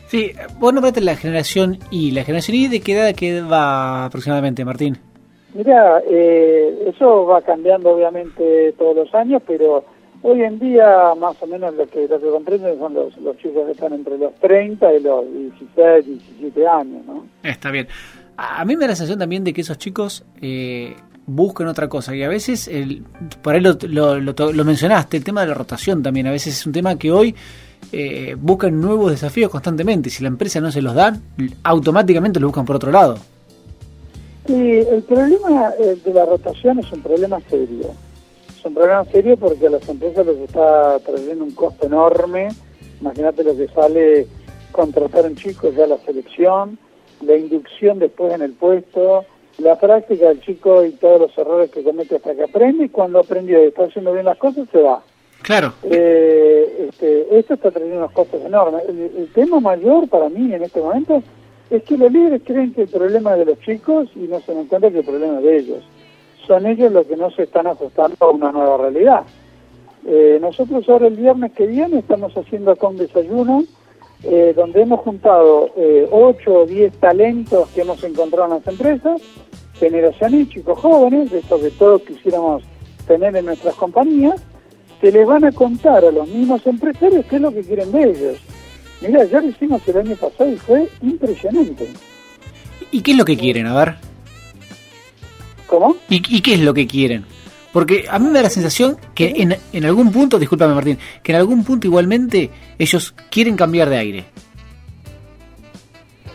Sí, 0.08 0.32
vos 0.58 0.72
nombraste 0.72 1.00
la 1.00 1.16
generación 1.16 1.78
Y. 1.90 2.12
¿La 2.12 2.24
generación 2.24 2.56
Y 2.56 2.68
de 2.68 2.80
qué 2.80 2.92
edad 2.92 3.50
va 3.50 4.04
aproximadamente, 4.06 4.64
Martín? 4.64 4.98
Mira, 5.54 6.02
eh, 6.08 6.92
eso 6.94 7.26
va 7.26 7.40
cambiando 7.42 7.90
obviamente 7.90 8.72
todos 8.76 8.96
los 8.96 9.14
años, 9.14 9.40
pero 9.46 9.84
hoy 10.22 10.42
en 10.42 10.58
día 10.58 11.14
más 11.16 11.40
o 11.40 11.46
menos 11.46 11.74
lo 11.74 11.86
que, 11.86 12.08
lo 12.08 12.20
que 12.20 12.28
comprenden 12.28 12.78
son 12.78 12.94
los, 12.94 13.16
los 13.18 13.36
chicos 13.38 13.64
que 13.66 13.72
están 13.72 13.92
entre 13.92 14.18
los 14.18 14.34
30 14.34 14.94
y 14.94 15.00
los 15.00 15.32
16, 15.32 16.06
17 16.06 16.66
años, 16.66 17.06
¿no? 17.06 17.24
Está 17.42 17.70
bien 17.70 17.86
a 18.36 18.64
mí 18.64 18.76
me 18.76 18.82
da 18.82 18.88
la 18.88 18.96
sensación 18.96 19.18
también 19.18 19.44
de 19.44 19.52
que 19.52 19.60
esos 19.60 19.78
chicos 19.78 20.24
eh, 20.40 20.96
buscan 21.26 21.68
otra 21.68 21.88
cosa 21.88 22.14
y 22.14 22.22
a 22.22 22.28
veces, 22.28 22.68
el, 22.68 23.04
por 23.42 23.54
ahí 23.54 23.60
lo, 23.60 23.74
lo, 24.20 24.64
mencionaste, 24.64 25.16
el 25.16 25.24
tema 25.24 25.42
de 25.42 25.48
la 25.48 25.54
rotación 25.54 26.02
también, 26.02 26.26
a 26.26 26.30
veces 26.30 26.58
es 26.58 26.66
un 26.66 26.72
tema 26.72 26.98
que 26.98 27.12
hoy 27.12 27.34
eh, 27.92 28.36
buscan 28.38 28.80
nuevos 28.80 29.10
desafíos 29.10 29.50
constantemente. 29.50 30.10
Si 30.10 30.22
la 30.22 30.28
empresa 30.28 30.60
no 30.60 30.70
se 30.70 30.82
los 30.82 30.94
da, 30.94 31.16
automáticamente 31.62 32.40
lo 32.40 32.48
buscan 32.48 32.64
por 32.64 32.76
otro 32.76 32.90
lado. 32.90 33.18
Sí, 34.46 34.54
el 34.54 35.02
problema 35.02 35.72
eh, 35.78 35.96
de 36.04 36.12
la 36.12 36.26
rotación 36.26 36.78
es 36.78 36.92
un 36.92 37.00
problema 37.00 37.40
serio. 37.48 37.92
Es 38.58 38.64
un 38.64 38.74
problema 38.74 39.04
serio 39.06 39.36
porque 39.36 39.66
a 39.66 39.70
las 39.70 39.88
empresas 39.88 40.26
les 40.26 40.38
está 40.38 40.98
trayendo 41.00 41.44
un 41.44 41.52
costo 41.52 41.86
enorme. 41.86 42.48
Imagínate 43.00 43.44
lo 43.44 43.56
que 43.56 43.68
sale 43.68 44.26
contratar 44.70 45.24
a 45.24 45.28
un 45.28 45.36
chico 45.36 45.70
ya 45.70 45.86
la 45.86 45.98
selección, 45.98 46.78
la 47.24 47.36
inducción 47.36 47.98
después 47.98 48.32
en 48.32 48.42
el 48.42 48.52
puesto, 48.52 49.24
la 49.58 49.78
práctica 49.78 50.28
del 50.28 50.40
chico 50.40 50.84
y 50.84 50.92
todos 50.92 51.20
los 51.20 51.38
errores 51.38 51.70
que 51.70 51.82
comete 51.82 52.16
hasta 52.16 52.34
que 52.34 52.44
aprende 52.44 52.84
y 52.84 52.88
cuando 52.88 53.20
aprendió 53.20 53.62
y 53.62 53.68
está 53.68 53.84
haciendo 53.84 54.12
bien 54.12 54.24
las 54.24 54.38
cosas 54.38 54.68
se 54.70 54.80
va. 54.80 55.02
Claro. 55.42 55.74
Eh, 55.82 56.88
este, 56.88 57.38
esto 57.38 57.54
está 57.54 57.70
trayendo 57.70 57.98
unos 57.98 58.12
costos 58.12 58.42
enormes. 58.42 58.82
El, 58.88 59.28
tema 59.34 59.60
mayor 59.60 60.08
para 60.08 60.28
mí 60.28 60.52
en 60.54 60.62
este 60.62 60.80
momento 60.80 61.22
es 61.70 61.82
que 61.82 61.98
los 61.98 62.10
líderes 62.10 62.42
creen 62.44 62.72
que 62.72 62.82
el 62.82 62.88
problema 62.88 63.32
es 63.32 63.40
de 63.40 63.44
los 63.44 63.60
chicos 63.60 64.08
y 64.16 64.20
no 64.20 64.40
se 64.40 64.54
dan 64.54 64.66
cuenta 64.66 64.90
que 64.90 64.98
el 65.00 65.04
problema 65.04 65.36
es 65.38 65.44
de 65.44 65.56
ellos. 65.58 65.84
Son 66.46 66.66
ellos 66.66 66.92
los 66.92 67.06
que 67.06 67.16
no 67.16 67.30
se 67.30 67.42
están 67.42 67.66
ajustando 67.66 68.16
a 68.20 68.30
una 68.30 68.52
nueva 68.52 68.78
realidad. 68.78 69.24
Eh, 70.06 70.38
nosotros 70.40 70.88
ahora 70.88 71.06
el 71.06 71.16
viernes 71.16 71.52
que 71.52 71.66
viene 71.66 71.98
estamos 71.98 72.34
haciendo 72.36 72.70
acá 72.70 72.88
un 72.88 72.96
desayuno 72.96 73.64
eh, 74.26 74.52
donde 74.56 74.82
hemos 74.82 75.00
juntado 75.00 75.70
eh, 75.76 76.08
8 76.10 76.52
o 76.52 76.66
10 76.66 76.92
talentos 76.98 77.68
que 77.70 77.82
hemos 77.82 78.02
encontrado 78.04 78.46
en 78.46 78.58
las 78.58 78.66
empresas, 78.66 79.20
generación 79.74 80.34
y 80.34 80.48
chicos 80.48 80.78
jóvenes, 80.78 81.30
de 81.30 81.40
estos 81.40 81.60
que 81.60 81.70
todos 81.70 82.02
quisiéramos 82.02 82.62
tener 83.06 83.36
en 83.36 83.46
nuestras 83.46 83.74
compañías, 83.74 84.42
que 85.00 85.12
les 85.12 85.26
van 85.26 85.44
a 85.44 85.52
contar 85.52 86.04
a 86.04 86.10
los 86.10 86.26
mismos 86.28 86.66
empresarios 86.66 87.26
qué 87.26 87.36
es 87.36 87.42
lo 87.42 87.52
que 87.52 87.62
quieren 87.62 87.92
de 87.92 88.02
ellos. 88.02 88.38
Mira, 89.00 89.24
ya 89.24 89.40
lo 89.40 89.48
hicimos 89.48 89.86
el 89.86 89.98
año 89.98 90.16
pasado 90.16 90.50
y 90.50 90.56
fue 90.56 90.88
impresionante. 91.02 91.88
¿Y 92.90 93.02
qué 93.02 93.10
es 93.10 93.18
lo 93.18 93.24
que 93.24 93.36
quieren? 93.36 93.66
A 93.66 93.76
ver. 93.76 93.94
¿Cómo? 95.66 95.96
¿Y, 96.08 96.36
y 96.36 96.40
qué 96.40 96.54
es 96.54 96.60
lo 96.60 96.72
que 96.72 96.86
quieren? 96.86 97.24
Porque 97.74 98.06
a 98.08 98.18
mí 98.20 98.28
me 98.28 98.34
da 98.34 98.44
la 98.44 98.50
sensación 98.50 98.96
que 99.14 99.34
en, 99.36 99.56
en 99.72 99.84
algún 99.84 100.12
punto, 100.12 100.38
discúlpame 100.38 100.74
Martín, 100.74 100.96
que 101.24 101.32
en 101.32 101.38
algún 101.38 101.64
punto 101.64 101.86
igualmente 101.88 102.48
ellos 102.78 103.14
quieren 103.30 103.56
cambiar 103.56 103.90
de 103.90 103.96
aire. 103.98 104.24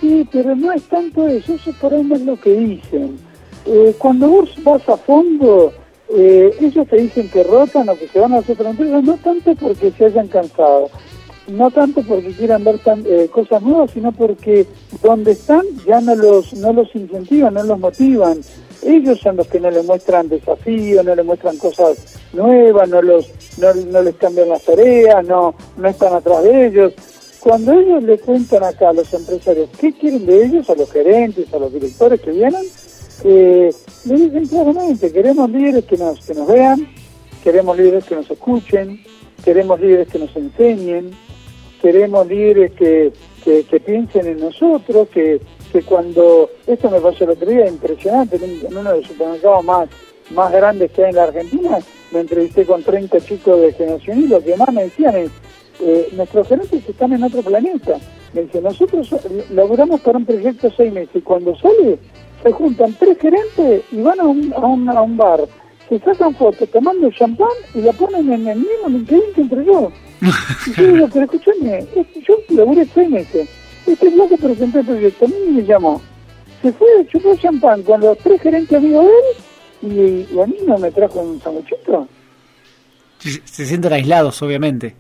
Sí, 0.02 0.28
pero 0.32 0.56
no 0.56 0.72
es 0.74 0.84
tanto 0.84 1.28
eso, 1.28 1.54
eso 1.56 1.72
por 1.80 1.94
ahí 1.94 2.04
no 2.04 2.16
es 2.16 2.22
lo 2.22 2.40
que 2.40 2.52
dicen. 2.54 3.18
eh, 3.66 3.96
cuando 3.98 4.28
vos 4.30 4.50
vas 4.64 4.88
a 4.90 4.98
fondo, 4.98 5.74
eh, 6.16 6.52
ellos 6.60 6.88
te 6.90 6.98
dicen 6.98 7.30
que 7.30 7.44
rotan 7.44 7.88
o 7.90 7.96
que 7.96 8.08
se 8.08 8.20
van 8.20 8.34
a 8.34 8.40
otra 8.40 8.70
empresa, 8.70 9.02
no 9.02 9.18
tanto 9.18 9.56
porque 9.56 9.92
se 9.92 10.06
hayan 10.06 10.28
cansado, 10.28 10.90
no 11.48 11.70
tanto 11.72 12.02
porque 12.04 12.32
quieran 12.32 12.64
ver 12.64 12.80
tan, 12.80 13.04
eh, 13.06 13.30
cosas 13.32 13.62
nuevas, 13.62 13.92
sino 13.92 14.12
porque 14.12 14.66
donde 15.02 15.32
están 15.32 15.64
ya 15.88 16.02
no 16.02 16.16
los, 16.16 16.54
no 16.54 16.74
los 16.74 16.94
incentivan, 16.96 17.54
no 17.54 17.64
los 17.64 17.80
motivan. 17.80 18.40
Ellos 18.82 19.20
son 19.20 19.38
los 19.38 19.48
que 19.48 19.60
no 19.60 19.70
les 19.70 19.86
muestran 19.86 20.30
desafíos, 20.30 21.04
no 21.06 21.16
les 21.16 21.26
muestran 21.26 21.58
cosas 21.58 21.98
nuevas, 22.34 22.88
no, 22.90 23.02
los, 23.02 23.30
no, 23.58 23.74
no 23.74 24.02
les 24.02 24.16
cambian 24.16 24.50
las 24.50 24.64
tareas, 24.64 25.26
no, 25.26 25.54
no 25.78 25.88
están 25.88 26.14
atrás 26.14 26.44
de 26.44 26.68
ellos. 26.68 26.94
Cuando 27.40 27.74
ellos 27.74 28.04
le 28.04 28.20
cuentan 28.20 28.64
acá 28.64 28.90
a 28.90 28.94
los 28.94 29.14
empresarios 29.14 29.70
qué 29.80 29.94
quieren 29.94 30.26
de 30.26 30.46
ellos, 30.46 30.70
a 30.70 30.76
los 30.76 30.92
gerentes, 30.92 31.54
a 31.54 31.60
los 31.60 31.72
directores 31.72 32.22
que 32.22 32.32
vienen, 32.32 32.66
eh, 33.24 33.74
le 34.06 34.16
dicen 34.16 34.48
claramente, 34.48 35.12
queremos 35.12 35.50
líderes 35.50 35.86
que 35.86 35.98
nos, 35.98 36.26
que 36.26 36.34
nos 36.34 36.48
vean, 36.48 36.88
queremos 37.44 37.78
líderes 37.78 38.06
que 38.06 38.16
nos 38.16 38.30
escuchen, 38.30 39.02
queremos 39.44 39.80
líderes 39.80 40.08
que 40.08 40.20
nos 40.20 40.36
enseñen, 40.36 41.12
queremos 41.82 42.28
líderes 42.28 42.72
que, 42.72 43.12
que, 43.44 43.80
piensen 43.80 44.28
en 44.28 44.40
nosotros, 44.40 45.08
que, 45.10 45.42
que 45.72 45.82
cuando, 45.84 46.50
esto 46.68 46.90
me 46.90 47.00
pasó 47.00 47.24
el 47.24 47.32
otro 47.32 47.50
día, 47.50 47.68
impresionante, 47.68 48.38
en 48.38 48.78
uno 48.78 48.92
de 48.92 48.98
los 49.00 49.08
supermercados 49.08 49.64
más, 49.64 49.90
más 50.32 50.52
grandes 50.52 50.92
que 50.92 51.04
hay 51.04 51.10
en 51.10 51.16
la 51.16 51.24
Argentina, 51.24 51.78
me 52.12 52.22
entrevisté 52.22 52.66
con 52.66 52.84
30 52.84 53.20
chicos 53.22 53.62
de 53.62 53.74
generación 53.74 54.20
y 54.20 54.28
lo 54.28 54.44
que 54.44 54.56
más 54.56 54.72
me 54.74 54.84
decían 54.84 55.16
es, 55.16 55.32
eh, 55.82 56.10
nuestros 56.14 56.48
gerentes 56.48 56.88
están 56.88 57.14
en 57.14 57.24
otro 57.24 57.42
planeta. 57.42 57.98
Me 58.34 58.42
dice, 58.44 58.62
nosotros 58.62 59.10
logramos 59.52 60.02
para 60.02 60.18
un 60.18 60.26
proyecto 60.26 60.70
seis 60.76 60.92
meses 60.94 61.16
y 61.16 61.22
cuando 61.22 61.56
sale 61.58 61.98
se 62.44 62.52
juntan 62.52 62.96
tres 63.00 63.18
gerentes 63.20 63.84
y 63.92 64.02
van 64.02 64.20
a 64.20 64.24
un, 64.24 64.54
a 64.54 64.60
un, 64.60 64.90
a 64.90 65.02
un 65.02 65.18
bar, 65.18 65.42
se 65.88 66.00
sacan 66.00 66.36
fotos 66.36 66.70
tomando 66.70 67.10
champán 67.12 67.48
y 67.74 67.82
la 67.82 67.92
ponen 67.94 68.32
en 68.32 68.48
el 68.48 68.60
mismo 68.60 68.88
LinkedIn 68.88 69.34
que 69.34 69.42
entre 69.42 69.66
yo. 69.66 69.92
y 70.68 70.74
yo 70.74 70.94
digo, 70.94 71.10
pero 71.12 71.26
escúchame, 71.26 71.86
yo 72.28 72.36
laburé 72.50 72.86
seis 72.94 73.10
meses. 73.10 73.50
Este 73.90 74.08
bloque 74.10 74.38
presenté 74.38 74.80
el 74.82 74.86
proyecto, 74.86 75.26
a 75.26 75.28
mí 75.30 75.36
me 75.50 75.64
llamó. 75.64 76.00
Se 76.62 76.72
fue, 76.74 76.88
chupó 77.08 77.36
champán 77.36 77.82
con 77.82 78.02
los 78.02 78.18
tres 78.20 78.40
gerentes 78.40 78.78
amigos 78.78 79.06
de 79.82 79.88
él 79.88 80.28
y, 80.32 80.40
a 80.40 80.46
mí 80.46 80.58
no 80.68 80.78
me 80.78 80.92
trajo 80.92 81.22
un 81.22 81.42
sanguchito. 81.42 82.08
Se, 83.18 83.42
se 83.46 83.66
sienten 83.66 83.92
aislados, 83.92 84.40
obviamente. 84.44 84.96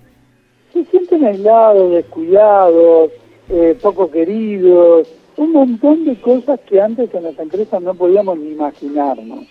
Se 0.74 0.84
sienten 0.86 1.24
aislados, 1.24 1.92
descuidados, 1.92 3.12
eh, 3.50 3.78
poco 3.80 4.10
queridos, 4.10 5.08
un 5.38 5.52
montón 5.52 6.06
de 6.06 6.20
cosas 6.20 6.60
que 6.68 6.82
antes 6.82 7.14
en 7.14 7.24
las 7.24 7.38
empresas 7.38 7.82
no 7.84 7.94
podíamos 7.94 8.40
ni 8.40 8.54
imaginarnos, 8.54 9.46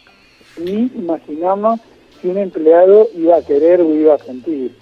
ni 0.58 0.90
imaginarnos 0.96 1.78
si 2.20 2.28
un 2.28 2.38
empleado 2.38 3.08
iba 3.14 3.36
a 3.36 3.42
querer 3.42 3.82
o 3.82 3.94
iba 3.94 4.14
a 4.14 4.18
sentir. 4.18 4.76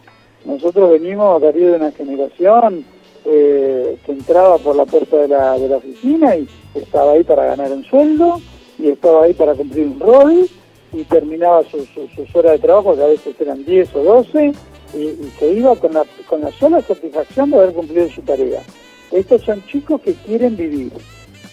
Nosotros 0.46 0.92
venimos 0.92 1.42
a 1.42 1.52
de 1.52 1.72
una 1.72 1.92
generación 1.92 2.84
eh, 3.28 3.98
que 4.06 4.12
entraba 4.12 4.58
por 4.58 4.76
la 4.76 4.84
puerta 4.84 5.16
de 5.16 5.28
la, 5.28 5.58
de 5.58 5.68
la 5.68 5.76
oficina 5.78 6.36
y 6.36 6.48
estaba 6.74 7.12
ahí 7.12 7.24
para 7.24 7.44
ganar 7.46 7.72
un 7.72 7.84
sueldo 7.84 8.40
y 8.78 8.88
estaba 8.88 9.24
ahí 9.24 9.34
para 9.34 9.54
cumplir 9.54 9.86
un 9.86 9.98
rol 9.98 10.48
y 10.92 11.04
terminaba 11.04 11.62
sus 11.64 11.88
horas 12.34 12.52
de 12.52 12.58
trabajo, 12.58 12.94
que 12.94 13.02
a 13.02 13.06
veces 13.06 13.34
eran 13.40 13.64
10 13.64 13.96
o 13.96 14.02
12, 14.02 14.52
y, 14.94 14.98
y 14.98 15.32
se 15.38 15.52
iba 15.52 15.74
con 15.76 15.92
la, 15.92 16.04
con 16.28 16.40
la 16.40 16.52
sola 16.52 16.80
satisfacción 16.80 17.50
de 17.50 17.56
haber 17.56 17.74
cumplido 17.74 18.08
su 18.08 18.22
tarea. 18.22 18.62
Estos 19.10 19.42
son 19.42 19.64
chicos 19.66 20.00
que 20.00 20.14
quieren 20.14 20.56
vivir, 20.56 20.92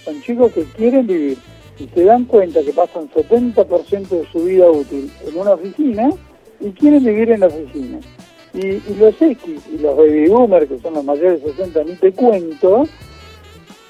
son 0.06 0.22
chicos 0.22 0.52
que 0.54 0.64
quieren 0.64 1.08
vivir 1.08 1.38
y 1.80 1.88
se 1.88 2.04
dan 2.04 2.26
cuenta 2.26 2.62
que 2.62 2.72
pasan 2.72 3.10
70% 3.10 4.08
de 4.10 4.28
su 4.32 4.44
vida 4.44 4.70
útil 4.70 5.12
en 5.28 5.38
una 5.38 5.54
oficina 5.54 6.10
y 6.60 6.72
quieren 6.72 7.04
vivir 7.04 7.32
en 7.32 7.42
la 7.42 7.48
oficina. 7.48 8.00
Y, 8.54 8.94
los 9.00 9.20
X 9.20 9.62
y 9.74 9.78
los 9.80 9.98
baby 9.98 10.28
boomers, 10.28 10.68
que 10.68 10.80
son 10.80 10.94
los 10.94 11.04
mayores 11.04 11.44
de 11.44 11.52
60, 11.52 11.84
ni 11.86 11.96
te 11.96 12.12
cuento, 12.12 12.88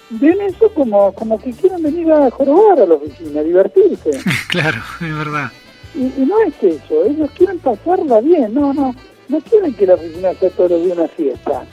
ven 0.09 0.41
eso 0.41 0.69
como, 0.73 1.13
como 1.13 1.39
que 1.39 1.51
quieren 1.51 1.83
venir 1.83 2.11
a 2.11 2.31
jorobar 2.31 2.79
a 2.79 2.85
la 2.85 2.95
oficina, 2.95 3.41
a 3.41 3.43
divertirse. 3.43 4.11
claro, 4.47 4.81
es 5.01 5.17
verdad. 5.17 5.51
Y, 5.95 6.05
y, 6.21 6.25
no 6.25 6.39
es 6.41 6.53
eso, 6.61 7.05
ellos 7.05 7.29
quieren 7.37 7.59
pasarla 7.59 8.21
bien, 8.21 8.53
no, 8.53 8.73
no, 8.73 8.95
no 9.27 9.41
quieren 9.41 9.73
que 9.73 9.85
la 9.85 9.95
oficina 9.95 10.33
sea 10.33 10.49
todos 10.49 10.71
los 10.71 10.83
días 10.83 10.97
una 10.97 11.07
fiesta 11.07 11.65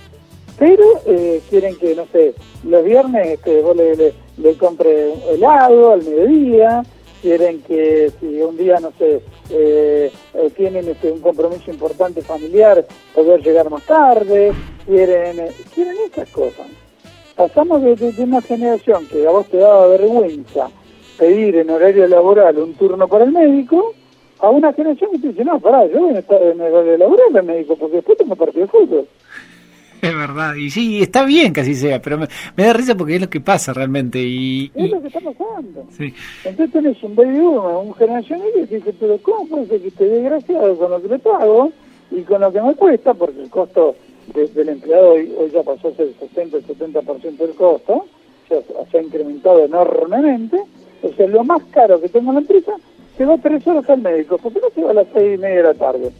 pero 0.60 0.84
eh, 1.06 1.40
quieren 1.48 1.74
que, 1.76 1.94
no 1.96 2.06
sé, 2.12 2.34
los 2.64 2.84
viernes 2.84 3.28
este, 3.28 3.62
vos 3.62 3.74
le, 3.74 3.96
le, 3.96 4.12
le 4.36 4.54
compre 4.58 5.14
helado 5.32 5.92
al 5.92 6.02
mediodía, 6.02 6.82
quieren 7.20 7.62
que 7.62 8.10
si 8.18 8.40
un 8.42 8.56
día, 8.56 8.78
no 8.80 8.92
sé, 8.98 9.22
eh, 9.50 10.10
eh, 10.34 10.50
tienen 10.56 10.88
este, 10.88 11.10
un 11.12 11.20
compromiso 11.20 11.70
importante 11.70 12.22
familiar, 12.22 12.86
poder 13.14 13.42
llegar 13.42 13.70
más 13.70 13.84
tarde, 13.84 14.52
quieren, 14.86 15.48
quieren 15.74 15.96
esas 16.10 16.28
cosas. 16.30 16.66
Pasamos 17.36 17.82
de, 17.82 17.94
de, 17.96 18.22
una 18.22 18.42
generación 18.42 19.06
que 19.06 19.26
a 19.26 19.30
vos 19.30 19.46
te 19.46 19.58
daba 19.58 19.86
vergüenza 19.86 20.70
pedir 21.18 21.56
en 21.56 21.70
horario 21.70 22.06
laboral 22.08 22.58
un 22.58 22.74
turno 22.74 23.06
para 23.06 23.24
el 23.24 23.32
médico, 23.32 23.94
a 24.38 24.48
una 24.48 24.72
generación 24.72 25.10
que 25.12 25.18
te 25.18 25.28
dice, 25.28 25.44
no, 25.44 25.60
pará, 25.60 25.86
yo 25.86 26.00
voy 26.00 26.16
a 26.16 26.20
estar 26.20 26.42
en 26.42 26.60
horario 26.60 26.96
laboral 26.96 27.36
el 27.36 27.42
médico, 27.42 27.76
porque 27.76 27.96
después 27.96 28.18
tengo 28.18 28.36
partido 28.36 28.62
de 28.62 28.72
fútbol. 28.72 29.06
Es 30.02 30.16
verdad, 30.16 30.54
y 30.54 30.70
sí, 30.70 31.02
está 31.02 31.24
bien 31.24 31.52
que 31.52 31.60
así 31.60 31.74
sea, 31.74 32.00
pero 32.00 32.18
me, 32.18 32.64
da 32.64 32.72
risa 32.72 32.94
porque 32.94 33.16
es 33.16 33.20
lo 33.20 33.28
que 33.30 33.40
pasa 33.40 33.72
realmente. 33.72 34.18
Y, 34.18 34.70
Es 34.74 34.90
lo 34.90 35.00
que 35.00 35.08
está 35.08 35.20
pasando. 35.20 35.86
Sí. 35.96 36.14
Entonces 36.44 36.72
tenés 36.72 37.02
un 37.02 37.14
baby 37.14 37.38
boomer, 37.38 37.76
un 37.76 37.94
generación 37.94 38.40
y 38.56 38.60
dice, 38.66 38.94
pero 38.98 39.18
¿cómo 39.18 39.46
puede 39.46 39.66
ser 39.66 39.80
que 39.80 39.88
esté 39.88 40.04
desgraciado 40.06 40.76
con 40.76 40.90
lo 40.90 41.02
que 41.02 41.08
le 41.08 41.18
pago 41.18 41.72
y 42.10 42.22
con 42.22 42.40
lo 42.40 42.52
que 42.52 42.62
me 42.62 42.74
cuesta? 42.74 43.14
Porque 43.14 43.42
el 43.42 43.50
costo 43.50 43.94
del 44.34 44.68
empleado 44.68 45.12
hoy, 45.12 45.32
ya 45.52 45.62
pasó 45.62 45.88
a 45.88 45.92
ser 45.92 46.06
el 46.08 46.14
60, 46.28 46.56
el 46.56 46.66
70% 46.66 47.36
del 47.36 47.54
costo, 47.54 48.06
sea, 48.50 48.60
se 48.90 48.98
ha 48.98 49.02
incrementado 49.02 49.64
enormemente. 49.64 50.60
O 51.02 51.12
sea, 51.14 51.26
lo 51.26 51.44
más 51.44 51.62
caro 51.70 52.00
que 52.00 52.08
tengo 52.08 52.30
en 52.30 52.34
la 52.34 52.40
empresa 52.40 52.72
se 53.16 53.24
va 53.24 53.38
tres 53.38 53.66
horas 53.66 53.88
al 53.88 54.00
médico, 54.00 54.38
porque 54.38 54.60
no 54.60 54.70
se 54.74 54.82
va 54.82 54.90
a 54.90 54.94
las 54.94 55.06
seis 55.12 55.38
y 55.38 55.40
media 55.40 55.56
de 55.56 55.62
la 55.62 55.74
tarde. 55.74 56.10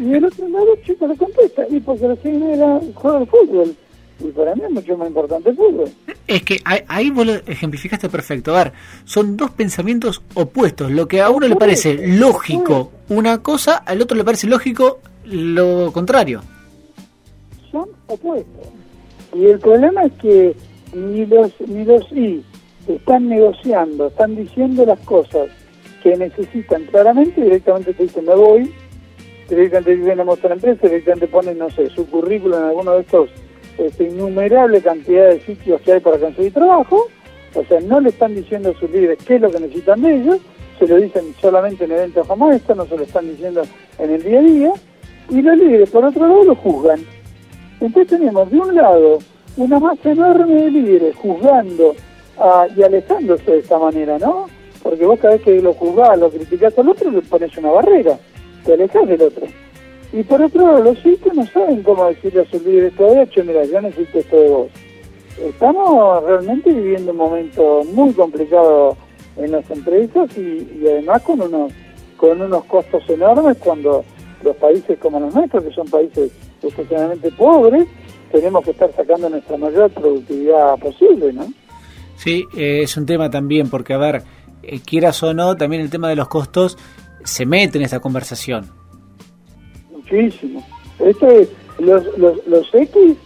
Y 0.00 0.14
el 0.14 0.24
otro 0.24 0.48
lado, 0.48 0.66
chico, 0.84 1.06
le 1.06 1.16
contesta, 1.16 1.66
y 1.68 1.78
porque 1.80 2.08
la 2.08 2.16
seis 2.22 2.42
era 2.42 2.80
juego 2.94 3.20
de 3.20 3.26
fútbol. 3.26 3.76
Y 4.20 4.24
para 4.32 4.54
mí 4.54 4.62
es 4.64 4.70
mucho 4.70 4.96
más 4.96 5.08
importante 5.08 5.50
el 5.50 5.56
fútbol. 5.56 5.90
Es 6.26 6.42
que 6.42 6.60
ahí 6.64 7.10
vos 7.10 7.26
lo 7.26 7.34
ejemplificaste 7.34 8.08
perfecto. 8.08 8.56
A 8.56 8.64
ver, 8.64 8.72
son 9.04 9.36
dos 9.36 9.50
pensamientos 9.50 10.22
opuestos. 10.34 10.90
Lo 10.90 11.06
que 11.06 11.20
a 11.20 11.28
uno 11.28 11.46
le 11.46 11.56
parece 11.56 12.06
lógico 12.06 12.92
una 13.08 13.42
cosa, 13.42 13.76
al 13.76 14.00
otro 14.00 14.16
le 14.16 14.24
parece 14.24 14.46
lógico 14.46 15.00
lo 15.24 15.90
contrario. 15.92 16.42
Son 17.70 17.88
opuestos. 18.06 18.68
Y 19.34 19.44
el 19.46 19.58
problema 19.58 20.04
es 20.04 20.12
que 20.14 20.56
ni 20.94 21.26
los, 21.26 21.52
ni 21.66 21.84
los 21.84 22.10
I 22.12 22.42
están 22.88 23.28
negociando, 23.28 24.08
están 24.08 24.34
diciendo 24.34 24.84
las 24.84 24.98
cosas 25.00 25.48
que 26.02 26.16
necesitan 26.16 26.84
claramente, 26.86 27.42
directamente 27.42 27.92
te 27.92 28.04
dicen 28.04 28.24
me 28.24 28.34
voy, 28.34 28.72
directamente 29.50 29.96
dicen 29.96 30.20
a 30.20 30.24
mostrar 30.24 30.52
empresa, 30.52 30.86
directamente 30.86 31.28
ponen, 31.28 31.58
no 31.58 31.70
sé, 31.70 31.90
su 31.90 32.08
currículum 32.08 32.58
en 32.58 32.64
alguno 32.64 32.92
de 32.92 33.00
estos 33.00 33.30
este, 33.78 34.04
innumerable 34.04 34.80
cantidad 34.80 35.28
de 35.28 35.40
sitios 35.40 35.80
que 35.82 35.92
hay 35.92 36.00
para 36.00 36.18
conseguir 36.18 36.52
trabajo, 36.52 37.08
o 37.54 37.64
sea, 37.64 37.80
no 37.80 38.00
le 38.00 38.10
están 38.10 38.34
diciendo 38.34 38.70
a 38.70 38.78
sus 38.78 38.90
líderes 38.90 39.18
qué 39.24 39.36
es 39.36 39.40
lo 39.40 39.50
que 39.50 39.60
necesitan 39.60 40.02
de 40.02 40.14
ellos, 40.14 40.38
se 40.78 40.86
lo 40.86 40.96
dicen 40.96 41.34
solamente 41.40 41.84
en 41.84 41.92
eventos 41.92 42.26
como 42.26 42.50
estos, 42.52 42.76
no 42.76 42.86
se 42.86 42.96
lo 42.96 43.02
están 43.02 43.28
diciendo 43.28 43.62
en 43.98 44.10
el 44.10 44.22
día 44.22 44.38
a 44.38 44.42
día, 44.42 44.72
y 45.28 45.42
los 45.42 45.56
líderes, 45.56 45.90
por 45.90 46.04
otro 46.04 46.26
lado, 46.26 46.44
lo 46.44 46.54
juzgan. 46.54 47.00
Entonces 47.80 48.18
tenemos, 48.18 48.50
de 48.50 48.58
un 48.58 48.74
lado, 48.74 49.18
una 49.56 49.78
masa 49.78 50.10
enorme 50.10 50.54
de 50.54 50.70
líderes 50.70 51.16
juzgando 51.16 51.94
y 52.76 52.82
alejándose 52.82 53.50
de 53.50 53.58
esta 53.58 53.78
manera, 53.78 54.18
¿no? 54.18 54.46
Porque 54.82 55.04
vos 55.04 55.18
cada 55.20 55.34
vez 55.34 55.42
que 55.42 55.60
lo 55.60 55.74
juzgás, 55.74 56.18
lo 56.18 56.30
criticás 56.30 56.78
al 56.78 56.88
otro, 56.88 57.10
le 57.10 57.20
pones 57.22 57.56
una 57.58 57.70
barrera 57.70 58.18
te 58.64 58.74
alejas 58.74 59.08
del 59.08 59.22
otro. 59.22 59.46
Y 60.12 60.22
por 60.24 60.42
otro 60.42 60.66
lado, 60.66 60.84
los 60.84 61.06
hijos 61.06 61.34
no 61.34 61.46
saben 61.46 61.82
cómo 61.82 62.06
decirle 62.06 62.40
a 62.40 62.50
sus 62.50 62.62
líderes 62.62 62.96
todavía, 62.96 63.26
che, 63.26 63.44
mira, 63.44 63.64
yo 63.64 63.80
necesito 63.80 64.18
esto 64.18 64.40
de 64.40 64.48
vos. 64.48 64.68
Estamos 65.40 66.24
realmente 66.24 66.72
viviendo 66.72 67.12
un 67.12 67.16
momento 67.16 67.82
muy 67.92 68.12
complicado 68.12 68.96
en 69.36 69.52
las 69.52 69.70
empresas 69.70 70.36
y, 70.36 70.86
además 70.86 71.22
con 71.22 71.40
unos, 71.40 71.72
con 72.16 72.40
unos 72.40 72.64
costos 72.64 73.02
enormes 73.08 73.56
cuando 73.58 74.04
los 74.42 74.56
países 74.56 74.98
como 74.98 75.20
los 75.20 75.34
nuestros, 75.34 75.64
que 75.64 75.72
son 75.72 75.88
países 75.88 76.32
especialmente 76.62 77.30
pobres, 77.32 77.86
tenemos 78.32 78.64
que 78.64 78.72
estar 78.72 78.92
sacando 78.94 79.30
nuestra 79.30 79.56
mayor 79.56 79.90
productividad 79.90 80.76
posible, 80.78 81.32
¿no? 81.32 81.46
Sí, 82.16 82.44
eh, 82.56 82.82
es 82.82 82.96
un 82.96 83.06
tema 83.06 83.30
también, 83.30 83.70
porque 83.70 83.94
a 83.94 83.98
ver, 83.98 84.22
eh, 84.62 84.80
quieras 84.84 85.22
o 85.22 85.32
no, 85.32 85.56
también 85.56 85.82
el 85.82 85.90
tema 85.90 86.08
de 86.08 86.16
los 86.16 86.28
costos 86.28 86.76
se 87.24 87.46
mete 87.46 87.78
en 87.78 87.84
esta 87.84 88.00
conversación. 88.00 88.68
Muchísimo. 89.90 90.66
Esto 90.98 91.28
es, 91.28 91.48
los, 91.78 92.04
los, 92.18 92.46
los 92.46 92.74
X 92.74 93.16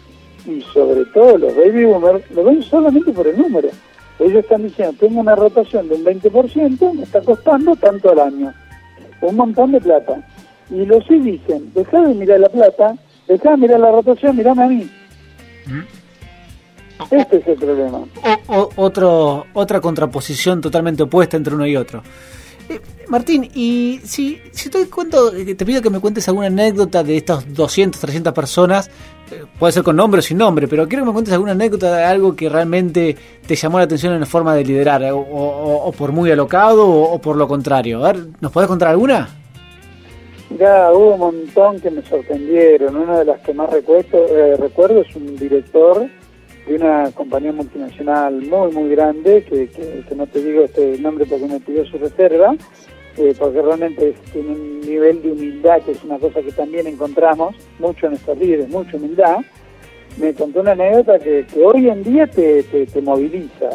y 0.47 0.61
sobre 0.73 1.05
todo 1.07 1.39
los 1.39 1.57
baby 1.57 1.85
boomers 1.85 2.31
lo 2.31 2.45
ven 2.45 2.63
solamente 2.63 3.13
por 3.13 3.27
el 3.27 3.39
número. 3.39 3.69
Ellos 4.19 4.45
están 4.45 4.63
diciendo, 4.63 4.95
tengo 5.01 5.21
una 5.21 5.35
rotación 5.35 5.89
de 5.89 5.97
un 5.97 6.05
20%, 6.05 6.95
me 6.95 7.03
está 7.03 7.21
costando 7.23 7.75
tanto 7.77 8.11
al 8.13 8.21
año. 8.21 8.55
Un 9.21 9.37
montón 9.37 9.73
de 9.73 9.81
plata. 9.81 10.23
Y 10.71 10.87
los 10.87 11.05
sí 11.07 11.19
dicen, 11.19 11.73
deja 11.75 12.01
de 12.01 12.15
mirar 12.15 12.41
la 12.41 12.49
plata, 12.49 12.97
deja 13.27 13.51
de 13.51 13.57
mirar 13.57 13.81
la 13.81 13.91
rotación, 13.91 14.37
mirame 14.37 14.63
a 14.63 14.69
mí. 14.69 14.91
¿Mm? 15.67 16.05
Este 17.11 17.39
es 17.39 17.49
el 17.49 17.57
problema. 17.57 18.05
otro, 18.77 19.47
otra 19.53 19.81
contraposición 19.81 20.61
totalmente 20.61 21.03
opuesta 21.03 21.37
entre 21.37 21.55
uno 21.55 21.67
y 21.67 21.77
otro. 21.77 22.03
Eh, 22.69 22.81
Martín, 23.09 23.51
y 23.55 24.01
si, 24.05 24.41
si 24.53 24.71
te 24.71 24.89
cuento, 24.89 25.35
eh, 25.35 25.55
te 25.55 25.67
pido 25.67 25.83
que 25.83 25.91
me 25.91 26.01
cuentes 26.01 26.27
alguna 26.29 26.47
anécdota 26.47 27.03
de 27.03 27.19
estas 27.19 27.53
200, 27.53 28.01
300 28.01 28.33
personas, 28.33 28.91
eh, 29.31 29.45
puede 29.59 29.73
ser 29.73 29.83
con 29.83 29.97
nombre 29.97 30.21
o 30.21 30.23
sin 30.23 30.39
nombre, 30.39 30.67
pero 30.67 30.89
quiero 30.89 31.05
que 31.05 31.09
me 31.09 31.13
cuentes 31.13 31.35
alguna 31.35 31.53
anécdota 31.53 31.95
de 31.95 32.05
algo 32.05 32.35
que 32.35 32.49
realmente 32.49 33.17
te 33.47 33.57
llamó 33.57 33.79
la 33.79 33.85
atención 33.85 34.15
en 34.15 34.21
la 34.21 34.27
forma 34.27 34.55
de 34.55 34.65
liderar, 34.65 35.03
o, 35.13 35.93
por 35.97 36.13
muy 36.13 36.31
alocado 36.31 36.89
o, 36.89 37.19
por 37.21 37.37
lo 37.37 37.47
contrario. 37.47 38.05
A 38.05 38.13
ver, 38.13 38.27
¿nos 38.41 38.51
podés 38.51 38.69
contar 38.69 38.89
alguna? 38.89 39.29
Ya, 40.59 40.91
hubo 40.93 41.15
un 41.15 41.21
montón 41.21 41.81
que 41.81 41.91
me 41.91 42.03
sorprendieron. 42.03 42.97
Una 42.97 43.19
de 43.19 43.25
las 43.25 43.41
que 43.41 43.53
más 43.53 43.71
recuerdo, 43.71 44.27
recuerdo 44.59 45.03
es 45.03 45.17
un 45.17 45.37
director 45.37 46.09
de 46.67 46.77
una 46.77 47.11
compañía 47.13 47.53
multinacional 47.53 48.41
muy, 48.43 48.73
muy 48.73 48.89
grande, 48.91 49.43
que, 49.43 49.69
que, 49.69 50.15
no 50.15 50.27
te 50.27 50.43
digo 50.43 50.63
este 50.63 50.99
nombre 50.99 51.27
porque 51.27 51.47
me 51.47 51.61
pidió 51.61 51.85
su 51.85 51.99
reserva, 51.99 52.55
eh, 53.17 53.35
porque 53.39 53.61
realmente 53.61 54.15
tiene 54.33 54.53
un 54.53 54.81
nivel 54.81 55.23
de 55.23 55.33
humildad, 55.33 55.83
que 55.83 55.93
es 55.93 56.03
una 56.05 56.19
cosa 56.19 56.41
que 56.41 56.53
también 56.53 56.87
encontramos 56.87 57.55
mucho 57.79 58.07
en 58.07 58.15
estos 58.15 58.39
líderes, 58.39 58.69
mucha 58.69 58.97
humildad. 58.97 59.39
Me 60.17 60.33
contó 60.33 60.61
una 60.61 60.73
anécdota 60.73 61.19
que, 61.19 61.45
que 61.53 61.65
hoy 61.65 61.89
en 61.89 62.03
día 62.03 62.27
te, 62.27 62.63
te, 62.63 63.03
moviliza. 63.03 63.71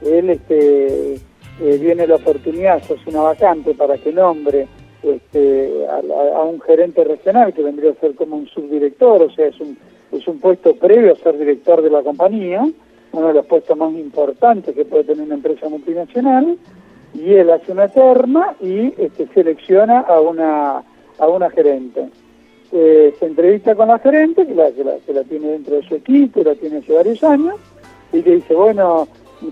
Él 0.00 0.30
este, 0.30 1.14
eh, 1.14 1.78
viene 1.80 2.06
la 2.06 2.16
oportunidad, 2.16 2.82
sos 2.82 3.06
una 3.06 3.20
vacante 3.20 3.74
para 3.74 3.96
que 3.98 4.10
nombre 4.10 4.66
este, 5.02 5.86
a, 5.86 6.36
a 6.36 6.42
un 6.44 6.60
gerente 6.60 7.04
regional, 7.04 7.52
que 7.52 7.62
vendría 7.62 7.92
a 7.92 8.00
ser 8.00 8.14
como 8.14 8.36
un 8.36 8.48
subdirector, 8.48 9.22
o 9.22 9.30
sea, 9.30 9.46
es 9.46 9.60
un 9.60 9.76
es 10.12 10.28
un 10.28 10.38
puesto 10.38 10.74
previo 10.76 11.12
a 11.12 11.16
ser 11.16 11.38
director 11.38 11.82
de 11.82 11.90
la 11.90 12.02
compañía, 12.02 12.66
uno 13.12 13.28
de 13.28 13.34
los 13.34 13.46
puestos 13.46 13.76
más 13.76 13.92
importantes 13.92 14.74
que 14.74 14.84
puede 14.84 15.04
tener 15.04 15.24
una 15.24 15.34
empresa 15.34 15.68
multinacional, 15.68 16.56
y 17.14 17.34
él 17.34 17.50
hace 17.50 17.72
una 17.72 17.88
terna 17.88 18.54
y 18.60 18.94
este, 18.98 19.26
selecciona 19.34 20.00
a 20.00 20.20
una, 20.20 20.82
a 21.18 21.28
una 21.28 21.50
gerente. 21.50 22.08
Eh, 22.72 23.14
se 23.18 23.26
entrevista 23.26 23.74
con 23.74 23.88
la 23.88 23.98
gerente, 23.98 24.46
que 24.46 24.54
la, 24.54 24.70
que 24.70 25.12
la, 25.12 25.24
tiene 25.24 25.48
dentro 25.48 25.76
de 25.76 25.82
su 25.82 25.94
equipo, 25.94 26.42
la 26.42 26.54
tiene 26.54 26.78
hace 26.78 26.92
varios 26.92 27.22
años, 27.22 27.56
y 28.12 28.22
le 28.22 28.36
dice, 28.36 28.54
bueno, 28.54 29.08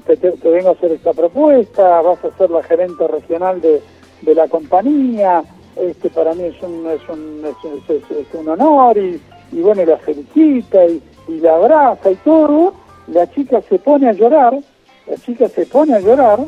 te, 0.07 0.17
vengo 0.17 0.69
a 0.69 0.73
hacer 0.73 0.93
esta 0.93 1.13
propuesta, 1.13 2.01
vas 2.01 2.25
a 2.25 2.37
ser 2.39 2.51
la 2.51 2.63
gerente 2.63 3.07
regional 3.09 3.61
de, 3.61 3.83
de 4.23 4.35
la 4.35 4.49
compañía, 4.49 5.43
este 5.77 6.11
para 6.11 6.35
mí 6.35 6.45
es 6.45 6.63
un, 6.63 6.87
es 6.87 7.09
un, 7.09 7.43
es 7.45 8.35
un 8.35 8.49
honor 8.49 8.99
y 8.99 9.21
y 9.53 9.61
bueno, 9.61 9.85
la 9.85 9.99
felicita 9.99 10.85
y, 10.87 11.03
la 11.29 11.55
abraza 11.55 12.11
y 12.11 12.17
todo, 12.17 12.75
la 13.07 13.31
chica 13.31 13.63
se 13.69 13.79
pone 13.79 14.09
a 14.09 14.13
llorar, 14.13 14.59
la 15.07 15.17
chica 15.17 15.49
se 15.49 15.65
pone 15.65 15.95
a 15.95 16.01
llorar 16.01 16.41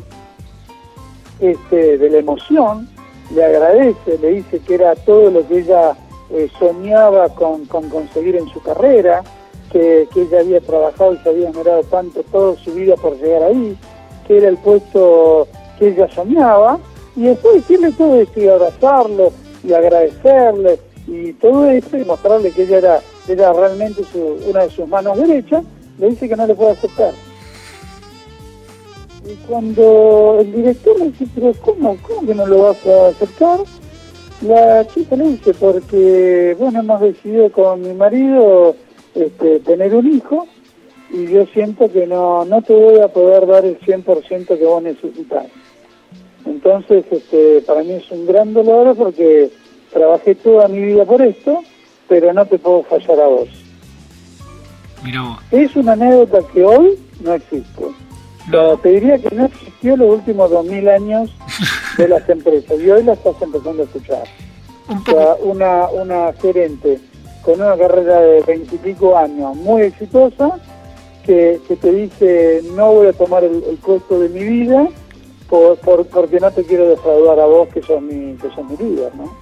este, 1.38 1.99
de 1.99 2.11
la 2.11 2.18
emoción, 2.18 2.88
le 3.32 3.44
agradece, 3.44 4.18
le 4.18 4.28
dice 4.30 4.59
que 4.59 4.75
era 4.75 4.97
todo 4.97 5.30
lo 5.30 5.47
que 5.47 5.59
ella 5.61 5.97
eh, 6.30 6.50
soñaba 6.59 7.28
con, 7.28 7.64
conseguir 7.66 8.37
en 8.37 8.49
su 8.49 8.61
carrera, 8.61 9.23
que, 9.71 10.09
ella 10.16 10.40
había 10.40 10.61
trabajado 10.61 11.14
y 11.14 11.18
se 11.18 11.28
había 11.28 11.52
generado 11.52 11.82
tanto 11.85 12.23
toda 12.25 12.56
su 12.56 12.73
vida 12.73 12.97
por 12.97 13.16
llegar 13.18 13.44
ahí, 13.44 13.76
que 14.26 14.38
era 14.38 14.49
el 14.49 14.56
puesto 14.56 15.47
que 15.78 15.88
ella 15.88 16.09
soñaba, 16.09 16.78
y 17.14 17.23
después 17.23 17.54
decirle 17.54 17.92
todo 17.92 18.21
esto 18.21 18.40
y 18.40 18.49
abrazarlo 18.49 19.32
y 19.62 19.73
agradecerle 19.73 20.78
y 21.06 21.32
todo 21.35 21.71
esto 21.71 21.96
y 21.96 22.05
mostrarle 22.05 22.50
que 22.50 22.62
ella 22.62 22.79
era, 22.79 23.00
era 23.29 23.53
realmente 23.53 24.03
una 24.48 24.64
de 24.64 24.70
sus 24.70 24.88
manos 24.88 25.18
derechas, 25.18 25.64
le 25.98 26.11
dice 26.11 26.29
que 26.29 26.37
no 26.37 26.46
le 26.46 26.55
puede 26.55 26.72
aceptar. 26.72 27.12
Y 29.24 29.35
cuando 29.46 30.38
el 30.40 30.53
director 30.53 30.98
le 30.98 31.07
dice, 31.07 31.26
pero 31.35 31.53
¿cómo, 31.61 31.96
cómo 32.03 32.26
que 32.26 32.35
no 32.35 32.46
lo 32.46 32.62
vas 32.62 32.87
a 32.87 33.09
aceptar? 33.09 33.61
La 34.42 34.87
chica 34.88 35.14
le 35.16 35.29
dice, 35.29 35.55
porque 35.55 36.57
bueno, 36.59 36.81
hemos 36.81 37.00
decidido 37.00 37.50
con 37.53 37.83
mi 37.83 37.94
marido 37.94 38.74
este, 39.14 39.61
tener 39.61 39.94
un 39.94 40.12
hijo 40.12 40.46
y 41.12 41.26
yo 41.29 41.46
siento 41.46 41.92
que 41.92 42.07
no, 42.07 42.44
no 42.44 42.62
te 42.62 42.74
voy 42.74 43.00
a 43.00 43.09
poder 43.09 43.46
dar 43.46 43.64
el 43.64 43.79
100% 43.79 44.46
que 44.46 44.64
vos 44.64 44.83
necesitas. 44.83 45.46
Entonces, 46.44 47.05
este, 47.11 47.62
para 47.62 47.83
mí 47.83 47.92
es 47.92 48.11
un 48.11 48.26
gran 48.26 48.53
dolor 48.53 48.96
porque 48.96 49.50
trabajé 49.92 50.35
toda 50.35 50.68
mi 50.68 50.81
vida 50.81 51.05
por 51.05 51.22
esto, 51.22 51.62
pero 52.09 52.33
no 52.33 52.44
te 52.46 52.59
puedo 52.59 52.83
fallar 52.85 53.20
a 53.20 53.26
vos. 53.26 53.48
Es 55.50 55.74
una 55.76 55.92
anécdota 55.92 56.38
que 56.52 56.64
hoy 56.64 56.98
no 57.20 57.35
existe. 57.35 57.85
te 58.83 58.88
diría 58.88 59.18
que 59.18 59.35
no 59.35 59.46
existió 59.46 59.96
los 59.96 60.18
últimos 60.18 60.50
dos 60.50 60.64
mil 60.64 60.88
años 60.88 61.31
de 61.98 62.09
las 62.09 62.28
empresas 62.28 62.81
y 62.81 62.90
hoy 62.90 63.02
la 63.02 63.14
estás 63.14 63.35
empezando 63.40 63.83
a 63.83 63.87
escuchar. 63.87 64.24
una, 65.42 65.87
una 65.88 66.33
gerente 66.35 67.00
con 67.42 67.61
una 67.61 67.76
carrera 67.76 68.20
de 68.20 68.40
veintipico 68.42 69.16
años 69.16 69.57
muy 69.57 69.83
exitosa 69.83 70.59
que, 71.24 71.61
te 71.81 71.92
dice 71.92 72.62
no 72.74 72.92
voy 72.92 73.09
a 73.09 73.12
tomar 73.12 73.44
el, 73.44 73.62
puesto 73.85 74.18
de 74.20 74.28
mi 74.28 74.44
vida 74.44 74.88
por, 75.48 75.76
porque 76.07 76.40
no 76.40 76.50
te 76.50 76.64
quiero 76.64 76.88
defraudar 76.88 77.38
a 77.38 77.46
vos 77.46 77.68
que 77.68 77.83
sos 77.83 78.00
mi, 78.00 78.35
que 78.37 78.48
sos 78.55 78.64
mi 78.68 78.76
líder, 78.76 79.14
¿no? 79.14 79.37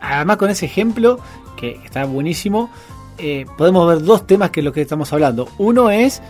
Además 0.00 0.36
con 0.36 0.50
ese 0.50 0.66
ejemplo, 0.66 1.18
que 1.56 1.80
está 1.84 2.04
buenísimo, 2.04 2.70
eh, 3.18 3.46
podemos 3.56 3.88
ver 3.88 4.02
dos 4.02 4.26
temas 4.26 4.50
que 4.50 4.60
es 4.60 4.64
lo 4.64 4.72
que 4.72 4.82
estamos 4.82 5.12
hablando. 5.12 5.48
Uno 5.58 5.90
es, 5.90 6.20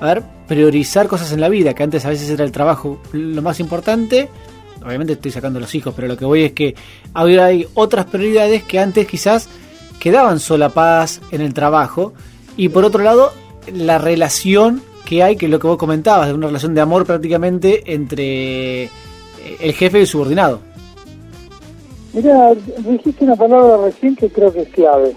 a 0.00 0.06
ver, 0.06 0.22
priorizar 0.46 1.08
cosas 1.08 1.32
en 1.32 1.40
la 1.40 1.48
vida, 1.48 1.74
que 1.74 1.82
antes 1.82 2.04
a 2.04 2.10
veces 2.10 2.30
era 2.30 2.44
el 2.44 2.52
trabajo 2.52 3.00
lo 3.12 3.42
más 3.42 3.60
importante. 3.60 4.28
Obviamente 4.84 5.14
estoy 5.14 5.32
sacando 5.32 5.58
los 5.58 5.74
hijos, 5.74 5.92
pero 5.94 6.08
lo 6.08 6.16
que 6.16 6.24
voy 6.24 6.44
es 6.44 6.52
que 6.52 6.74
ahora 7.14 7.46
hay 7.46 7.66
otras 7.74 8.06
prioridades 8.06 8.62
que 8.62 8.78
antes 8.78 9.06
quizás 9.06 9.48
quedaban 9.98 10.38
solapadas 10.38 11.20
en 11.32 11.40
el 11.40 11.52
trabajo. 11.54 12.12
Y 12.56 12.68
por 12.68 12.84
otro 12.84 13.02
lado, 13.02 13.32
la 13.72 13.98
relación 13.98 14.82
que 15.04 15.22
hay, 15.22 15.36
que 15.36 15.46
es 15.46 15.50
lo 15.50 15.58
que 15.58 15.66
vos 15.66 15.78
comentabas, 15.78 16.28
de 16.28 16.34
una 16.34 16.46
relación 16.46 16.74
de 16.74 16.80
amor 16.80 17.04
prácticamente 17.04 17.92
entre 17.92 18.84
eh, 18.84 18.90
el 19.60 19.72
jefe 19.72 19.98
y 19.98 20.00
el 20.02 20.06
subordinado. 20.06 20.60
Mira, 22.16 22.54
dijiste 22.78 23.24
una 23.26 23.36
palabra 23.36 23.76
recién 23.76 24.16
que 24.16 24.30
creo 24.30 24.50
que 24.50 24.62
es 24.62 24.70
clave 24.70 25.14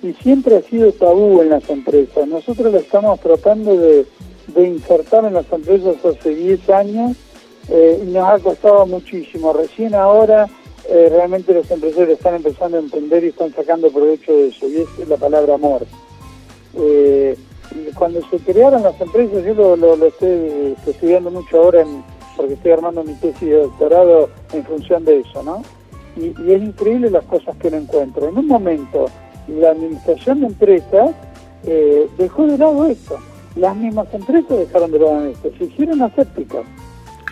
y 0.00 0.12
siempre 0.12 0.54
ha 0.54 0.62
sido 0.62 0.92
tabú 0.92 1.42
en 1.42 1.50
las 1.50 1.68
empresas. 1.68 2.28
Nosotros 2.28 2.72
lo 2.72 2.78
estamos 2.78 3.18
tratando 3.18 3.76
de, 3.76 4.06
insertar 4.54 5.24
en 5.24 5.34
las 5.34 5.52
empresas 5.52 5.96
hace 6.04 6.36
10 6.36 6.70
años 6.70 7.16
eh, 7.68 8.00
y 8.00 8.12
nos 8.12 8.28
ha 8.28 8.38
costado 8.38 8.86
muchísimo. 8.86 9.52
Recién 9.54 9.96
ahora 9.96 10.46
eh, 10.88 11.08
realmente 11.10 11.52
los 11.52 11.68
empresarios 11.68 12.10
están 12.10 12.36
empezando 12.36 12.76
a 12.76 12.80
entender 12.80 13.24
y 13.24 13.28
están 13.30 13.52
sacando 13.52 13.90
provecho 13.90 14.32
de 14.32 14.46
eso 14.46 14.68
y 14.68 14.82
es 15.02 15.08
la 15.08 15.16
palabra 15.16 15.54
amor. 15.54 15.84
Eh, 16.76 17.36
cuando 17.98 18.20
se 18.30 18.38
crearon 18.38 18.84
las 18.84 19.00
empresas, 19.00 19.44
yo 19.44 19.74
lo, 19.74 19.94
estoy, 20.06 20.76
estudiando 20.86 21.28
mucho 21.28 21.56
ahora 21.56 21.84
porque 22.36 22.54
estoy 22.54 22.70
armando 22.70 23.02
mi 23.02 23.14
tesis 23.14 23.48
de 23.48 23.62
doctorado 23.62 24.30
en 24.52 24.64
función 24.64 25.04
de 25.04 25.18
eso, 25.18 25.42
¿no? 25.42 25.64
Y, 26.16 26.28
es 26.50 26.62
increíble 26.62 27.10
las 27.10 27.24
cosas 27.24 27.56
que 27.56 27.70
no 27.70 27.76
encuentro. 27.76 28.28
En 28.28 28.38
un 28.38 28.46
momento, 28.46 29.06
la 29.48 29.70
administración 29.70 30.40
de 30.40 30.46
empresas 30.46 31.10
eh, 31.64 32.08
dejó 32.18 32.46
de 32.46 32.58
lado 32.58 32.86
esto. 32.86 33.16
Las 33.54 33.76
mismas 33.76 34.12
empresas 34.12 34.58
dejaron 34.58 34.90
de 34.90 34.98
lado 34.98 35.26
esto, 35.26 35.50
se 35.56 35.64
hicieron 35.64 36.02
asépticas. 36.02 36.64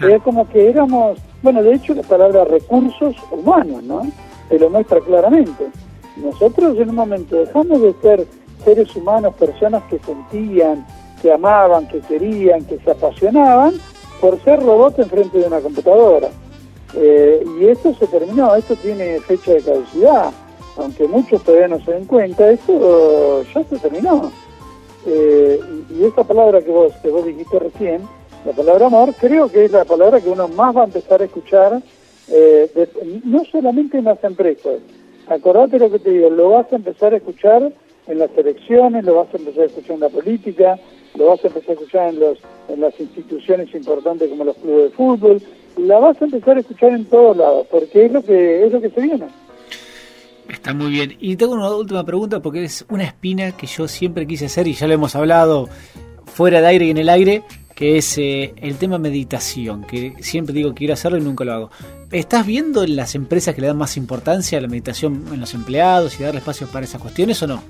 Es 0.09 0.23
como 0.23 0.49
que 0.49 0.68
éramos, 0.68 1.18
bueno, 1.42 1.62
de 1.62 1.75
hecho 1.75 1.94
la 1.94 2.03
palabra 2.03 2.44
recursos 2.44 3.14
humanos, 3.31 3.83
¿no? 3.85 4.03
Te 4.49 4.59
lo 4.59 4.68
muestra 4.68 5.01
claramente. 5.01 5.66
Nosotros 6.16 6.77
en 6.79 6.90
un 6.90 6.97
momento 6.97 7.37
dejamos 7.37 7.81
de 7.81 7.94
ser 8.03 8.27
seres 8.64 8.94
humanos, 8.97 9.35
personas 9.35 9.83
que 9.85 9.99
sentían, 10.01 10.85
que 11.23 11.33
amaban, 11.33 11.87
que 11.88 12.01
querían, 12.01 12.64
que 12.64 12.79
se 12.79 12.90
apasionaban, 12.90 13.75
por 14.20 14.42
ser 14.42 14.61
robots 14.61 14.99
enfrente 14.99 15.38
de 15.38 15.47
una 15.47 15.61
computadora. 15.61 16.29
Eh, 16.96 17.44
y 17.61 17.66
esto 17.66 17.94
se 17.94 18.07
terminó, 18.07 18.54
esto 18.54 18.76
tiene 18.76 19.20
fecha 19.20 19.52
de 19.52 19.62
caducidad, 19.62 20.30
aunque 20.76 21.09
muchos 21.09 21.42
todavía 21.42 21.68
no 21.68 21.85
se 21.85 21.92
den 21.92 22.04
cuenta, 22.04 22.50
esto 22.50 23.42
ya 23.42 23.64
se 23.64 23.78
terminó. 23.78 24.30
Eh, 25.07 25.61
y, 25.90 26.04
esta 26.04 26.24
palabra 26.24 26.62
que 26.62 26.70
vos, 26.70 26.92
que 27.02 27.11
vos 27.11 27.26
dijiste 27.26 27.59
recién, 27.59 28.02
la 28.46 28.52
palabra 28.52 28.87
amor, 28.87 29.14
creo 29.18 29.50
que 29.50 29.64
es 29.64 29.72
la 29.72 29.85
palabra 29.85 30.20
que 30.20 30.30
uno 30.30 30.48
más 30.48 30.76
va 30.76 30.83
a 30.83 30.87
empezar 30.87 31.20
a 31.20 31.24
escuchar, 31.24 31.83
eh, 32.28 32.88
no 33.24 33.44
solamente 33.44 33.98
en 33.98 34.04
las 34.04 34.22
empresas. 34.22 34.76
Acordate 35.26 35.78
lo 35.78 35.90
que 35.90 35.98
te 35.98 36.11
digo, 36.11 36.30
lo 36.30 36.50
vas 36.50 36.72
a 36.72 36.76
empezar 36.76 37.14
a 37.14 37.16
escuchar 37.16 37.72
en 38.07 38.18
las 38.18 38.30
elecciones, 38.37 39.04
lo 39.04 39.16
vas 39.16 39.33
a 39.33 39.37
empezar 39.37 39.62
a 39.62 39.66
escuchar 39.66 39.94
en 39.94 40.00
la 40.00 40.09
política, 40.11 40.78
lo 41.16 41.26
vas 41.26 41.44
a 41.44 41.48
empezar 41.48 41.70
a 41.70 41.72
escuchar 41.72 42.09
en, 42.11 42.20
los, 42.20 42.38
en 42.68 42.80
las 42.80 42.98
instituciones 43.00 43.74
importantes 43.74 44.28
como 44.28 44.44
los 44.44 44.57
clubes 44.57 44.85
de 44.85 44.90
fútbol, 44.90 45.42
la 45.77 45.99
vas 45.99 46.21
a 46.21 46.25
empezar 46.25 46.57
a 46.57 46.61
escuchar 46.61 46.93
en 46.93 47.05
todos 47.07 47.37
lados, 47.37 47.67
porque 47.71 48.07
es 48.07 48.13
lo 48.13 48.23
que, 48.23 48.67
es 48.67 48.73
lo 48.73 48.81
que 48.81 48.91
se 48.91 49.01
viene. 49.01 49.27
Está 50.49 50.75
muy 50.75 50.91
bien. 50.91 51.17
Y 51.21 51.37
tengo 51.37 51.55
una 51.55 51.75
última 51.75 52.05
pregunta 52.05 52.41
porque 52.41 52.65
es 52.65 52.85
una 52.91 53.05
espina 53.05 53.53
que 53.53 53.67
yo 53.67 53.89
siempre 53.89 54.27
quise 54.27 54.47
hacer 54.47 54.67
y 54.69 54.75
ya 54.75 54.87
lo 54.87 54.95
hemos 54.95 55.15
hablado 55.17 55.69
fuera 56.27 56.61
de 56.61 56.67
aire 56.67 56.87
y 56.87 56.91
en 56.91 56.99
el 56.99 57.09
aire, 57.09 57.43
que 57.75 57.97
es 57.97 58.19
eh, 58.19 58.55
el 58.57 58.77
tema 58.77 58.99
meditación, 58.99 59.85
que 59.85 60.15
siempre 60.21 60.55
digo 60.55 60.71
que 60.71 60.79
quiero 60.79 60.95
hacerlo 60.95 61.19
y 61.19 61.23
nunca 61.23 61.45
lo 61.45 61.53
hago. 61.53 61.71
¿Estás 62.11 62.47
viendo 62.47 62.85
en 62.85 62.97
las 62.97 63.15
empresas 63.15 63.55
que 63.55 63.61
le 63.61 63.69
dan 63.69 63.79
más 63.79 63.97
importancia 63.97 64.59
a 64.59 64.61
la 64.61 64.69
meditación 64.69 65.25
en 65.33 65.41
los 65.41 65.55
empleados 65.55 66.19
y 66.21 66.25
darle 66.25 66.39
espacios 66.39 66.71
para 66.71 66.85
esas 66.85 67.01
cuestiones 67.01 67.43
o 67.43 67.47
no? 67.47 67.63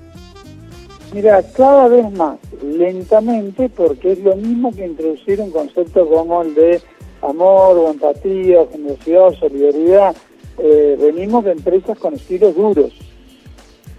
Mira, 1.13 1.41
cada 1.55 1.87
vez 1.87 2.11
más, 2.11 2.37
lentamente, 2.61 3.69
porque 3.69 4.11
es 4.11 4.19
lo 4.19 4.35
mismo 4.35 4.71
que 4.71 4.85
introducir 4.85 5.39
un 5.39 5.49
concepto 5.49 6.07
como 6.09 6.41
el 6.41 6.53
de 6.53 6.81
amor 7.25 7.77
o 7.77 7.91
empatía, 7.91 8.65
generosidad 8.71 9.27
o 9.27 9.33
solidaridad. 9.33 10.15
Eh, 10.57 10.97
venimos 10.99 11.43
de 11.43 11.51
empresas 11.51 11.97
con 11.99 12.13
estilos 12.13 12.55
duros 12.55 12.93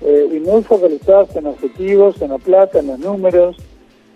eh, 0.02 0.28
y 0.32 0.40
muy 0.40 0.62
focalizados 0.62 1.34
en 1.36 1.46
objetivos, 1.46 2.20
en 2.22 2.30
la 2.30 2.38
plata, 2.38 2.78
en 2.78 2.88
los 2.88 2.98
números. 2.98 3.56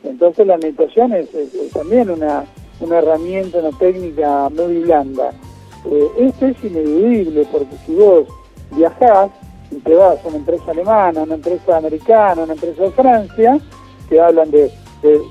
Entonces 0.04 0.46
la 0.46 0.56
meditación 0.56 1.12
es, 1.12 1.28
también 1.72 2.10
una, 2.10 2.44
una, 2.80 2.98
herramienta, 2.98 3.58
una 3.58 3.76
técnica 3.78 4.48
muy 4.48 4.78
blanda. 4.80 5.32
Eh, 5.90 6.08
esto 6.18 6.46
es 6.46 6.64
ineludible 6.64 7.46
porque 7.50 7.76
si 7.86 7.94
vos 7.94 8.26
viajás 8.72 9.30
y 9.70 9.76
te 9.76 9.94
vas 9.94 10.24
a 10.24 10.28
una 10.28 10.38
empresa 10.38 10.70
alemana, 10.70 11.22
una 11.22 11.34
empresa 11.34 11.76
americana, 11.76 12.42
una 12.42 12.54
empresa 12.54 12.82
de 12.82 12.90
Francia, 12.90 13.60
te 14.08 14.20
hablan 14.20 14.50
de, 14.50 14.70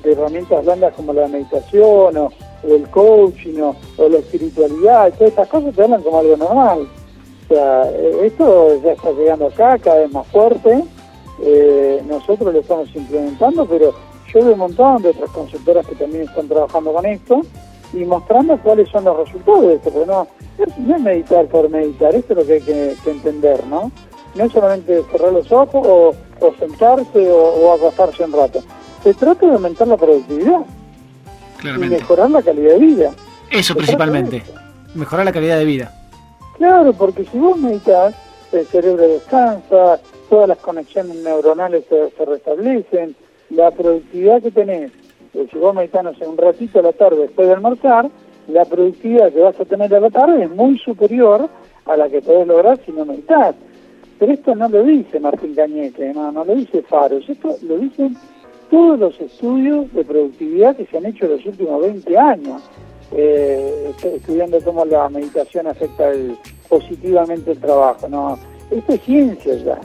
herramientas 0.03 0.65
blandas 0.65 0.93
como 0.95 1.13
la 1.13 1.27
meditación 1.27 2.17
o, 2.17 2.31
el 2.63 2.89
coaching 2.89 3.59
o, 3.61 3.75
la 3.97 4.17
espiritualidad, 4.17 5.13
todas 5.13 5.29
estas 5.29 5.47
cosas 5.47 5.75
te 5.75 5.83
hablan 5.83 6.01
como 6.01 6.19
algo 6.19 6.37
normal. 6.37 6.87
O 7.45 7.53
sea, 7.53 7.89
eh, 7.91 8.25
esto 8.25 8.81
ya 8.83 8.91
está 8.93 9.11
llegando 9.11 9.47
acá 9.47 9.77
cada 9.79 9.99
vez 9.99 10.11
más 10.11 10.27
fuerte, 10.27 10.83
eh, 11.41 12.03
nosotros 12.07 12.53
lo 12.53 12.59
estamos 12.59 12.93
implementando, 12.95 13.65
pero 13.65 13.93
yo 14.33 14.43
veo 14.43 14.53
un 14.53 14.59
montón 14.59 15.01
de 15.01 15.09
otras 15.09 15.31
consultoras 15.31 15.87
que 15.87 15.95
también 15.95 16.23
están 16.23 16.47
trabajando 16.47 16.93
con 16.93 17.05
esto 17.05 17.41
y 17.93 18.05
mostrando 18.05 18.57
cuáles 18.61 18.89
son 18.89 19.05
los 19.05 19.17
resultados 19.17 19.61
de 19.61 19.73
esto, 19.75 19.89
porque 19.89 20.05
no, 20.07 20.27
es 20.59 21.01
meditar 21.01 21.47
por 21.47 21.69
meditar, 21.69 22.13
esto 22.13 22.33
es 22.33 22.39
lo 22.39 22.45
que 22.45 22.53
hay 22.53 22.61
que, 22.61 22.95
entender, 23.09 23.65
¿no? 23.67 23.91
No 24.35 24.43
es 24.43 24.51
solamente 24.51 25.01
cerrar 25.11 25.33
los 25.33 25.51
ojos 25.51 25.87
o, 25.87 26.13
sentarse 26.59 27.31
o, 27.31 27.73
acostarse 27.73 28.23
un 28.23 28.33
rato. 28.33 28.59
Se 29.03 29.13
trata 29.13 29.47
de 29.47 29.53
aumentar 29.53 29.87
la 29.87 29.97
productividad 29.97 30.61
y 31.63 31.89
mejorar 31.89 32.31
la 32.31 32.41
calidad 32.41 32.73
de 32.73 32.79
vida. 32.79 33.11
Eso 33.51 33.75
principalmente, 33.75 34.43
mejorar 34.95 35.25
la 35.25 35.31
calidad 35.31 35.57
de 35.57 35.65
vida. 35.65 35.91
Claro, 36.57 36.93
porque 36.93 37.25
si 37.25 37.37
vos 37.37 37.57
meditas, 37.57 38.13
el 38.51 38.65
cerebro 38.65 39.07
descansa, 39.07 39.99
todas 40.29 40.47
las 40.47 40.57
conexiones 40.59 41.15
neuronales 41.17 41.85
se, 41.89 42.25
restablecen, 42.25 43.15
la 43.49 43.71
productividad 43.71 44.41
que 44.41 44.51
tenés, 44.51 44.91
eh, 45.33 45.47
si 45.51 45.57
vos 45.57 45.73
meditas 45.73 46.03
no 46.03 46.13
sé, 46.15 46.27
un 46.27 46.37
ratito 46.37 46.79
a 46.79 46.83
la 46.83 46.93
tarde 46.93 47.21
después 47.21 47.47
de 47.47 47.53
almorzar, 47.53 48.09
la 48.47 48.65
productividad 48.65 49.31
que 49.31 49.39
vas 49.39 49.59
a 49.59 49.65
tener 49.65 49.93
a 49.93 49.99
la 49.99 50.09
tarde 50.09 50.43
es 50.43 50.49
muy 50.49 50.77
superior 50.79 51.49
a 51.85 51.97
la 51.97 52.09
que 52.09 52.21
podés 52.21 52.47
lograr 52.47 52.79
si 52.85 52.91
no 52.91 53.05
meditas. 53.05 53.55
Pero 54.17 54.33
esto 54.33 54.53
no 54.53 54.67
lo 54.67 54.83
dice 54.83 55.19
Martín 55.19 55.55
Cañete, 55.55 56.13
no, 56.13 56.31
no 56.31 56.43
lo 56.43 56.55
dice 56.55 56.81
Faros, 56.83 57.27
esto 57.27 57.55
lo 57.61 57.77
dicen 57.77 58.17
todos 58.69 58.99
los 58.99 59.19
estudios 59.19 59.91
de 59.93 60.03
productividad 60.03 60.75
que 60.75 60.85
se 60.85 60.97
han 60.97 61.05
hecho 61.05 61.25
en 61.25 61.31
los 61.31 61.45
últimos 61.45 61.81
20 61.81 62.17
años, 62.17 62.61
eh, 63.11 63.91
estudiando 64.03 64.59
cómo 64.61 64.85
la 64.85 65.09
meditación 65.09 65.67
afecta 65.67 66.11
positivamente 66.67 67.51
el 67.51 67.59
trabajo. 67.59 68.07
No, 68.07 68.37
esto 68.71 68.93
es 68.93 69.01
ciencia 69.01 69.55
ya. 69.55 69.79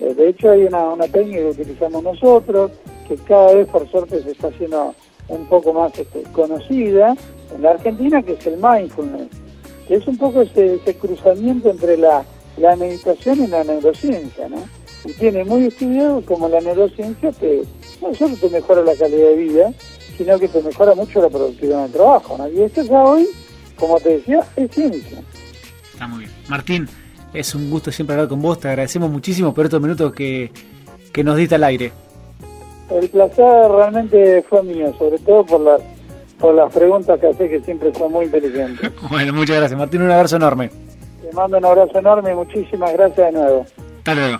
Eh, 0.00 0.14
de 0.14 0.28
hecho 0.28 0.50
hay 0.50 0.64
una, 0.64 0.90
una 0.90 1.06
técnica 1.06 1.40
que 1.40 1.62
utilizamos 1.62 2.02
nosotros, 2.02 2.72
que 3.06 3.16
cada 3.16 3.54
vez 3.54 3.68
por 3.68 3.88
suerte 3.88 4.22
se 4.22 4.32
está 4.32 4.48
haciendo 4.48 4.94
un 5.28 5.46
poco 5.46 5.72
más 5.72 5.96
este, 5.98 6.22
conocida 6.32 7.16
en 7.54 7.62
la 7.62 7.70
Argentina, 7.70 8.22
que 8.22 8.32
es 8.32 8.46
el 8.46 8.56
mindfulness, 8.56 9.28
que 9.86 9.94
es 9.96 10.06
un 10.06 10.16
poco 10.16 10.42
ese, 10.42 10.78
cruzamiento 11.00 11.70
entre 11.70 11.96
la, 11.96 12.24
meditación 12.78 13.44
y 13.44 13.46
la 13.48 13.64
neurociencia, 13.64 14.48
¿no? 14.48 14.58
Y 15.04 15.12
tiene 15.14 15.44
muy 15.44 15.66
estudiado 15.66 16.22
como 16.24 16.48
la 16.48 16.60
neurociencia 16.60 17.32
que 17.32 17.64
no 18.04 18.14
solo 18.14 18.36
te 18.36 18.48
mejora 18.50 18.82
la 18.82 18.94
calidad 18.94 19.28
de 19.28 19.36
vida, 19.36 19.72
sino 20.16 20.38
que 20.38 20.48
te 20.48 20.62
mejora 20.62 20.94
mucho 20.94 21.20
la 21.20 21.28
productividad 21.28 21.82
del 21.82 21.92
trabajo, 21.92 22.36
¿no? 22.38 22.48
Y 22.48 22.62
esto 22.62 22.82
ya 22.82 23.02
hoy, 23.02 23.28
como 23.78 23.98
te 23.98 24.10
decía, 24.10 24.44
es 24.56 24.70
ciencia. 24.70 25.22
Está 25.92 26.06
muy 26.06 26.20
bien. 26.20 26.30
Martín, 26.48 26.88
es 27.32 27.54
un 27.54 27.70
gusto 27.70 27.90
siempre 27.90 28.14
hablar 28.14 28.28
con 28.28 28.40
vos, 28.40 28.60
te 28.60 28.68
agradecemos 28.68 29.10
muchísimo 29.10 29.54
por 29.54 29.64
estos 29.64 29.80
minutos 29.80 30.12
que, 30.12 30.52
que 31.12 31.24
nos 31.24 31.36
diste 31.36 31.54
al 31.54 31.64
aire. 31.64 31.92
El 32.90 33.08
placer 33.08 33.70
realmente 33.70 34.44
fue 34.48 34.62
mío, 34.62 34.94
sobre 34.98 35.18
todo 35.18 35.44
por 35.44 35.60
las, 35.60 35.80
por 36.38 36.54
las 36.54 36.72
preguntas 36.72 37.18
que 37.18 37.28
hace 37.28 37.48
que 37.48 37.60
siempre 37.60 37.92
son 37.94 38.12
muy 38.12 38.26
inteligentes. 38.26 38.90
bueno, 39.10 39.32
muchas 39.32 39.56
gracias. 39.56 39.78
Martín, 39.78 40.02
un 40.02 40.10
abrazo 40.10 40.36
enorme. 40.36 40.70
Te 41.22 41.32
mando 41.32 41.56
un 41.58 41.64
abrazo 41.64 41.98
enorme 41.98 42.32
y 42.32 42.34
muchísimas 42.34 42.92
gracias 42.92 43.32
de 43.32 43.32
nuevo. 43.32 43.66
Hasta 43.98 44.14
luego. 44.14 44.38